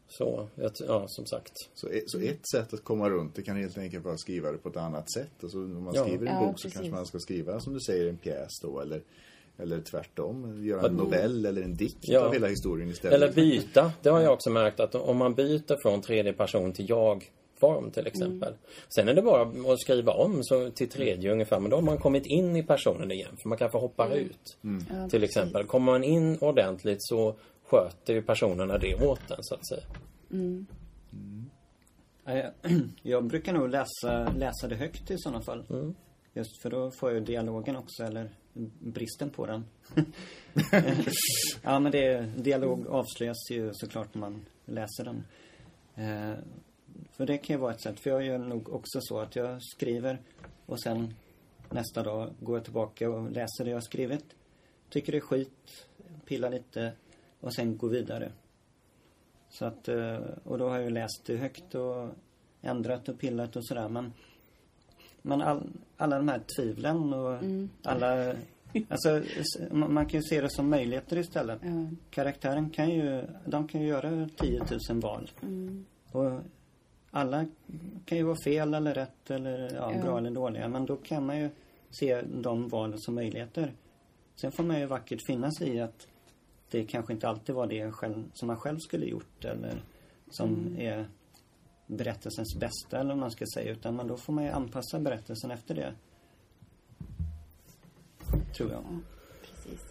Så, 0.07 0.47
jag 0.55 0.75
t- 0.75 0.83
ja 0.87 1.05
som 1.07 1.25
sagt. 1.25 1.53
Så, 1.73 1.87
ett- 1.87 2.09
så 2.09 2.19
ett 2.19 2.49
sätt 2.53 2.73
att 2.73 2.83
komma 2.83 3.09
runt 3.09 3.35
det 3.35 3.41
kan 3.41 3.55
helt 3.57 3.77
enkelt 3.77 4.03
vara 4.03 4.13
att 4.13 4.19
skriva 4.19 4.51
det 4.51 4.57
på 4.57 4.69
ett 4.69 4.77
annat 4.77 5.11
sätt. 5.13 5.31
Alltså, 5.43 5.57
om 5.57 5.83
man 5.83 5.93
Ja. 5.95 6.03
skriver 6.05 6.27
en 6.27 6.33
Ja, 6.33 6.39
bok 6.47 6.59
så 6.59 6.63
precis. 6.63 6.73
kanske 6.73 6.91
man 6.95 7.05
ska 7.05 7.19
skriva, 7.19 7.59
som 7.59 7.73
du 7.73 7.79
säger, 7.79 8.09
en 8.09 8.17
pjäs 8.17 8.49
då. 8.61 8.79
Eller, 8.79 9.01
eller 9.57 9.81
tvärtom, 9.81 10.63
göra 10.65 10.87
en 10.87 10.95
novell 10.95 11.45
eller 11.45 11.61
en 11.61 11.75
dikt 11.75 11.97
Ja. 12.01 12.19
av 12.25 12.33
hela 12.33 12.47
historien 12.47 12.89
istället. 12.89 13.15
Eller 13.15 13.31
byta. 13.33 13.91
Det 14.01 14.09
har 14.09 14.21
jag 14.21 14.33
också 14.33 14.49
märkt 14.49 14.79
att 14.79 14.95
om 14.95 15.17
man 15.17 15.33
byter 15.35 15.81
från 15.81 16.01
tredje 16.01 16.33
person 16.33 16.71
till 16.73 16.89
jag-form 17.61 17.91
till 17.91 18.07
exempel. 18.07 18.53
Sen 18.95 19.09
är 19.09 19.13
det 19.13 19.21
bara 19.21 19.73
att 19.73 19.79
skriva 19.81 20.11
om 20.13 20.43
så 20.43 20.69
till 20.71 20.89
tredje 20.89 21.31
ungefär. 21.31 21.59
Men 21.59 21.69
då 21.69 21.77
har 21.77 21.83
man 21.83 21.97
kommit 21.97 22.25
in 22.25 22.55
i 22.55 22.63
personen 22.63 23.11
igen. 23.11 23.37
För 23.41 23.49
man 23.49 23.57
kanske 23.57 23.77
hoppar 23.77 24.15
ut. 24.15 24.57
Till 25.09 25.23
exempel. 25.23 25.65
Kommer 25.65 25.91
man 25.91 26.03
in 26.03 26.37
ordentligt 26.41 26.97
så 26.99 27.35
sköter 27.65 28.13
ju 28.13 28.21
personerna 28.21 28.77
det 28.77 28.95
åt 28.95 29.31
en 29.31 29.37
så 29.43 29.55
att 29.55 29.67
säga. 29.67 29.83
Ja, 32.25 32.33
jag- 32.37 32.51
Jag 33.01 33.23
brukar 33.25 33.53
nog 33.53 33.69
läsa, 33.69 34.33
läsa 34.37 34.67
det 34.67 34.75
högt 34.75 35.11
i 35.11 35.17
sådana 35.17 35.41
fall. 35.41 35.63
Mm. 35.69 35.95
Just 36.33 36.61
för 36.61 36.69
då 36.69 36.91
får 36.91 37.11
jag 37.13 37.23
dialogen 37.23 37.75
också, 37.75 38.03
eller 38.03 38.29
bristen 38.79 39.29
på 39.29 39.45
den. 39.45 39.65
ja 41.63 41.79
men 41.79 41.91
det, 41.91 42.21
dialog 42.37 42.87
avslöjas 42.87 43.37
ju 43.51 43.69
såklart 43.73 44.13
när 44.13 44.19
man 44.19 44.45
läser 44.65 45.03
den. 45.05 45.23
Eh, 45.95 46.37
för 47.11 47.25
det 47.25 47.37
kan 47.37 47.55
ju 47.55 47.59
vara 47.59 47.73
ett 47.73 47.81
sätt, 47.81 47.99
för 47.99 48.09
jag 48.09 48.25
gör 48.25 48.37
nog 48.37 48.69
också 48.69 48.99
så 49.01 49.19
att 49.19 49.35
jag 49.35 49.63
skriver 49.63 50.19
och 50.65 50.81
sen 50.81 51.13
nästa 51.69 52.03
dag 52.03 52.33
går 52.39 52.57
jag 52.57 52.63
tillbaka 52.63 53.09
och 53.09 53.31
läser 53.31 53.63
det 53.63 53.69
jag 53.69 53.77
har 53.77 53.81
skrivit. 53.81 54.25
Tycker 54.89 55.11
det 55.11 55.17
är 55.17 55.21
skit, 55.21 55.87
pillar 56.25 56.49
lite 56.49 56.91
och 57.39 57.53
sen 57.53 57.77
går 57.77 57.89
vidare. 57.89 58.31
Så 59.49 59.65
att, 59.65 59.87
eh, 59.87 60.19
och 60.43 60.57
då 60.57 60.69
har 60.69 60.75
jag 60.75 60.83
ju 60.83 60.89
läst 60.89 61.25
det 61.25 61.37
högt 61.37 61.75
och 61.75 62.09
ändrat 62.61 63.09
och 63.09 63.19
pillat 63.19 63.55
och 63.55 63.65
sådär 63.65 63.89
men 63.89 64.13
Men 65.21 65.41
all, 65.41 65.69
alla 65.97 66.17
de 66.17 66.27
här 66.27 66.41
tvivlen 66.55 67.13
och 67.13 67.39
alla 67.83 68.35
Alltså 68.89 69.23
man 69.71 70.05
kan 70.05 70.19
ju 70.19 70.23
se 70.23 70.41
det 70.41 70.49
som 70.49 70.69
möjligheter 70.69 71.17
istället. 71.17 71.59
Ja. 71.63 71.87
Karaktären 72.09 72.69
kan 72.69 72.89
ju, 72.89 73.23
de 73.45 73.67
kan 73.67 73.81
ju 73.81 73.87
göra 73.87 74.29
10 74.37 74.63
000 74.89 75.01
val. 75.01 75.31
Och 76.11 76.39
alla 77.11 77.45
kan 78.05 78.17
ju 78.17 78.23
vara 78.23 78.37
fel 78.43 78.73
eller 78.73 78.93
rätt 78.93 79.31
eller 79.31 79.73
ja, 79.75 79.93
Ja. 79.95 80.01
bra 80.01 80.17
eller 80.17 80.31
dåliga. 80.31 80.67
Men 80.67 80.85
då 80.85 80.95
kan 80.95 81.25
man 81.25 81.39
ju 81.39 81.49
se 81.89 82.21
de 82.21 82.67
valen 82.69 82.99
som 82.99 83.15
möjligheter. 83.15 83.73
Sen 84.35 84.51
får 84.51 84.63
man 84.63 84.79
ju 84.79 84.85
vackert 84.85 85.25
finna 85.27 85.51
sig 85.51 85.69
i 85.75 85.79
att 85.79 86.07
det 86.69 86.83
kanske 86.83 87.13
inte 87.13 87.27
alltid 87.27 87.55
var 87.55 87.67
det 87.67 87.91
själv, 87.91 88.23
som 88.33 88.47
man 88.47 88.57
själv 88.57 88.77
skulle 88.79 89.05
gjort 89.05 89.45
eller 89.45 89.83
som 90.29 90.75
är 90.79 91.05
berättelsens 91.87 92.55
bästa 92.59 92.99
eller 92.99 93.09
vad 93.09 93.17
man 93.17 93.31
ska 93.31 93.45
säga. 93.53 93.71
Utan 93.71 93.95
man, 93.95 94.07
då 94.07 94.17
får 94.17 94.33
man 94.33 94.43
ju 94.43 94.49
anpassa 94.49 94.99
berättelsen 94.99 95.51
efter 95.51 95.75
det. 95.75 95.93
Tror 98.57 98.71
jag. 98.71 98.83
Precis. 99.41 99.81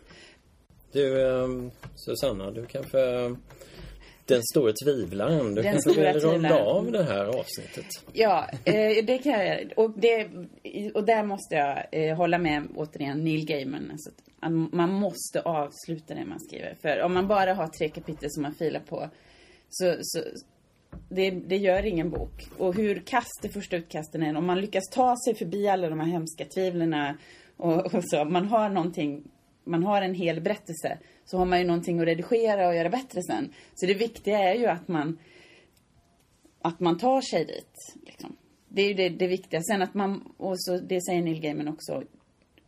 Du, 0.92 1.28
ehm, 1.28 1.70
Susanna, 1.94 2.50
du 2.50 2.66
kanske... 2.66 3.36
Den 4.34 4.42
stora 4.42 4.72
tvivlaren. 4.84 5.54
Du 5.54 5.62
Den 5.62 5.80
stora 5.80 6.12
vill 6.12 6.22
runda 6.22 6.62
av 6.64 6.92
det 6.92 7.04
här 7.04 7.24
avsnittet. 7.24 7.86
Ja, 8.12 8.48
eh, 8.64 9.04
det 9.04 9.18
kan 9.18 9.46
jag. 9.46 9.72
Och, 9.76 9.90
det, 9.96 10.28
och 10.94 11.04
där 11.04 11.24
måste 11.24 11.54
jag 11.54 11.86
eh, 11.92 12.16
hålla 12.16 12.38
med 12.38 12.68
återigen 12.76 13.24
Neil 13.24 13.46
Gaiman. 13.46 13.90
Alltså, 13.90 14.10
man 14.76 14.92
måste 14.92 15.40
avsluta 15.40 16.14
det 16.14 16.24
man 16.24 16.40
skriver. 16.40 16.76
För 16.82 17.02
om 17.02 17.14
man 17.14 17.28
bara 17.28 17.54
har 17.54 17.66
tre 17.66 17.88
kapitel 17.88 18.30
som 18.30 18.42
man 18.42 18.54
filar 18.54 18.80
på 18.80 19.10
så, 19.70 19.96
så 20.02 20.20
det, 21.08 21.30
det 21.30 21.56
gör 21.56 21.86
ingen 21.86 22.10
bok. 22.10 22.48
Och 22.58 22.74
hur 22.74 23.02
kast 23.06 23.42
det 23.42 23.48
första 23.48 23.76
utkasten 23.76 24.22
är, 24.22 24.36
om 24.36 24.46
man 24.46 24.60
lyckas 24.60 24.84
ta 24.92 25.16
sig 25.24 25.34
förbi 25.34 25.68
alla 25.68 25.88
de 25.88 26.00
här 26.00 26.06
hemska 26.06 26.44
tvivlen 26.44 26.94
och, 27.56 27.94
och 27.94 28.04
så. 28.04 28.24
Man 28.24 28.48
har 28.48 28.68
någonting, 28.68 29.22
man 29.64 29.82
har 29.82 30.02
en 30.02 30.14
hel 30.14 30.40
berättelse. 30.40 30.98
Så 31.24 31.38
har 31.38 31.44
man 31.44 31.58
ju 31.58 31.66
någonting 31.66 32.00
att 32.00 32.06
redigera 32.06 32.68
och 32.68 32.74
göra 32.74 32.88
bättre 32.88 33.22
sen. 33.22 33.52
Så 33.74 33.86
det 33.86 33.94
viktiga 33.94 34.38
är 34.38 34.54
ju 34.54 34.66
att 34.66 34.88
man 34.88 35.18
att 36.62 36.80
man 36.80 36.98
tar 36.98 37.20
sig 37.20 37.44
dit. 37.44 37.96
Liksom. 38.06 38.36
Det 38.68 38.82
är 38.82 38.88
ju 38.88 38.94
det, 38.94 39.08
det 39.08 39.26
viktiga. 39.26 39.62
Sen 39.62 39.82
att 39.82 39.94
man, 39.94 40.32
och 40.36 40.54
så 40.62 40.78
det 40.78 41.04
säger 41.04 41.22
Neil 41.22 41.40
Gaiman 41.40 41.68
också, 41.68 42.02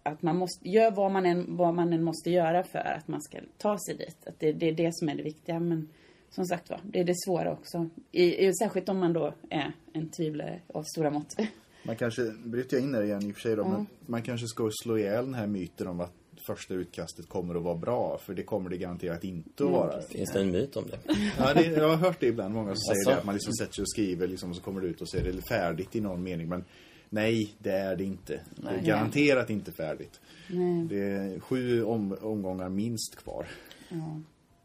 att 0.02 0.22
man 0.22 0.36
måste, 0.36 0.68
gör 0.68 0.90
vad 0.90 1.12
man, 1.12 1.26
än, 1.26 1.56
vad 1.56 1.74
man 1.74 1.92
än 1.92 2.02
måste 2.02 2.30
göra 2.30 2.64
för 2.64 2.78
att 2.78 3.08
man 3.08 3.22
ska 3.22 3.38
ta 3.58 3.78
sig 3.78 3.96
dit. 3.96 4.26
Att 4.26 4.40
det, 4.40 4.52
det 4.52 4.68
är 4.68 4.72
det 4.72 4.94
som 4.94 5.08
är 5.08 5.14
det 5.14 5.22
viktiga. 5.22 5.60
Men 5.60 5.88
som 6.30 6.44
sagt 6.44 6.70
var, 6.70 6.80
det 6.84 7.00
är 7.00 7.04
det 7.04 7.18
svåra 7.24 7.52
också. 7.52 7.88
I, 8.12 8.46
i, 8.46 8.54
särskilt 8.54 8.88
om 8.88 8.98
man 8.98 9.12
då 9.12 9.34
är 9.50 9.72
en 9.92 10.08
tvivlare 10.08 10.60
av 10.66 10.82
stora 10.82 11.10
mått. 11.10 11.36
Man 11.84 11.96
kanske, 11.96 12.22
bryter 12.44 12.76
jag 12.76 12.84
in 12.84 12.92
där 12.92 13.02
igen 13.02 13.22
i 13.22 13.30
och 13.30 13.34
för 13.34 13.40
sig 13.40 13.56
då, 13.56 13.64
men 13.68 13.86
man 14.06 14.22
kanske 14.22 14.46
ska 14.46 14.70
slå 14.82 14.98
ihjäl 14.98 15.24
den 15.24 15.34
här 15.34 15.46
myten 15.46 15.86
om 15.86 16.00
att 16.00 16.14
första 16.46 16.74
utkastet 16.74 17.28
kommer 17.28 17.54
att 17.54 17.62
vara 17.62 17.74
bra. 17.76 18.18
För 18.18 18.34
det 18.34 18.42
kommer 18.42 18.70
det 18.70 18.76
garanterat 18.76 19.24
inte 19.24 19.64
att 19.64 19.70
vara. 19.70 20.02
Finns 20.02 20.32
det 20.32 20.40
en 20.40 20.50
myt 20.50 20.76
om 20.76 20.84
det? 20.90 20.98
Ja, 21.38 21.54
det, 21.54 21.64
jag 21.64 21.88
har 21.88 21.96
hört 21.96 22.20
det 22.20 22.26
ibland. 22.26 22.54
Många 22.54 22.74
som 22.74 22.94
säger 22.94 23.10
det, 23.10 23.18
att 23.20 23.24
man 23.24 23.34
liksom 23.34 23.52
sätter 23.52 23.72
sig 23.72 23.82
och 23.82 23.90
skriver 23.90 24.26
liksom, 24.28 24.50
och 24.50 24.56
så 24.56 24.62
kommer 24.62 24.80
det 24.80 24.86
ut 24.86 25.00
och 25.00 25.08
så 25.08 25.16
är 25.16 25.22
det 25.22 25.42
färdigt 25.48 25.96
i 25.96 26.00
någon 26.00 26.22
mening. 26.22 26.48
Men 26.48 26.64
nej, 27.08 27.54
det 27.58 27.72
är 27.72 27.96
det 27.96 28.04
inte. 28.04 28.40
Det 28.56 28.68
är 28.68 28.82
garanterat 28.82 29.50
inte 29.50 29.72
färdigt. 29.72 30.20
Nej. 30.50 30.84
Det 30.88 31.02
är 31.10 31.40
sju 31.40 31.84
om, 31.84 32.16
omgångar 32.20 32.68
minst 32.68 33.16
kvar. 33.16 33.46
Ja, 33.88 34.20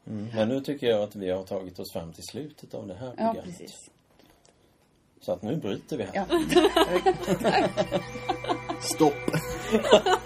Mm. 0.09 0.27
Men 0.35 0.49
nu 0.49 0.61
tycker 0.61 0.87
jag 0.87 1.01
att 1.03 1.15
vi 1.15 1.29
har 1.31 1.43
tagit 1.43 1.79
oss 1.79 1.93
fram 1.93 2.13
till 2.13 2.23
slutet 2.23 2.73
av 2.73 2.87
det 2.87 2.93
här 2.93 3.07
ja 3.07 3.13
programmet. 3.15 3.43
precis. 3.43 3.89
Så 5.21 5.31
att 5.31 5.41
nu 5.41 5.55
bryter 5.55 5.97
vi 5.97 6.03
här. 6.03 6.11
Ja. 6.13 7.67
Stopp! 8.81 9.13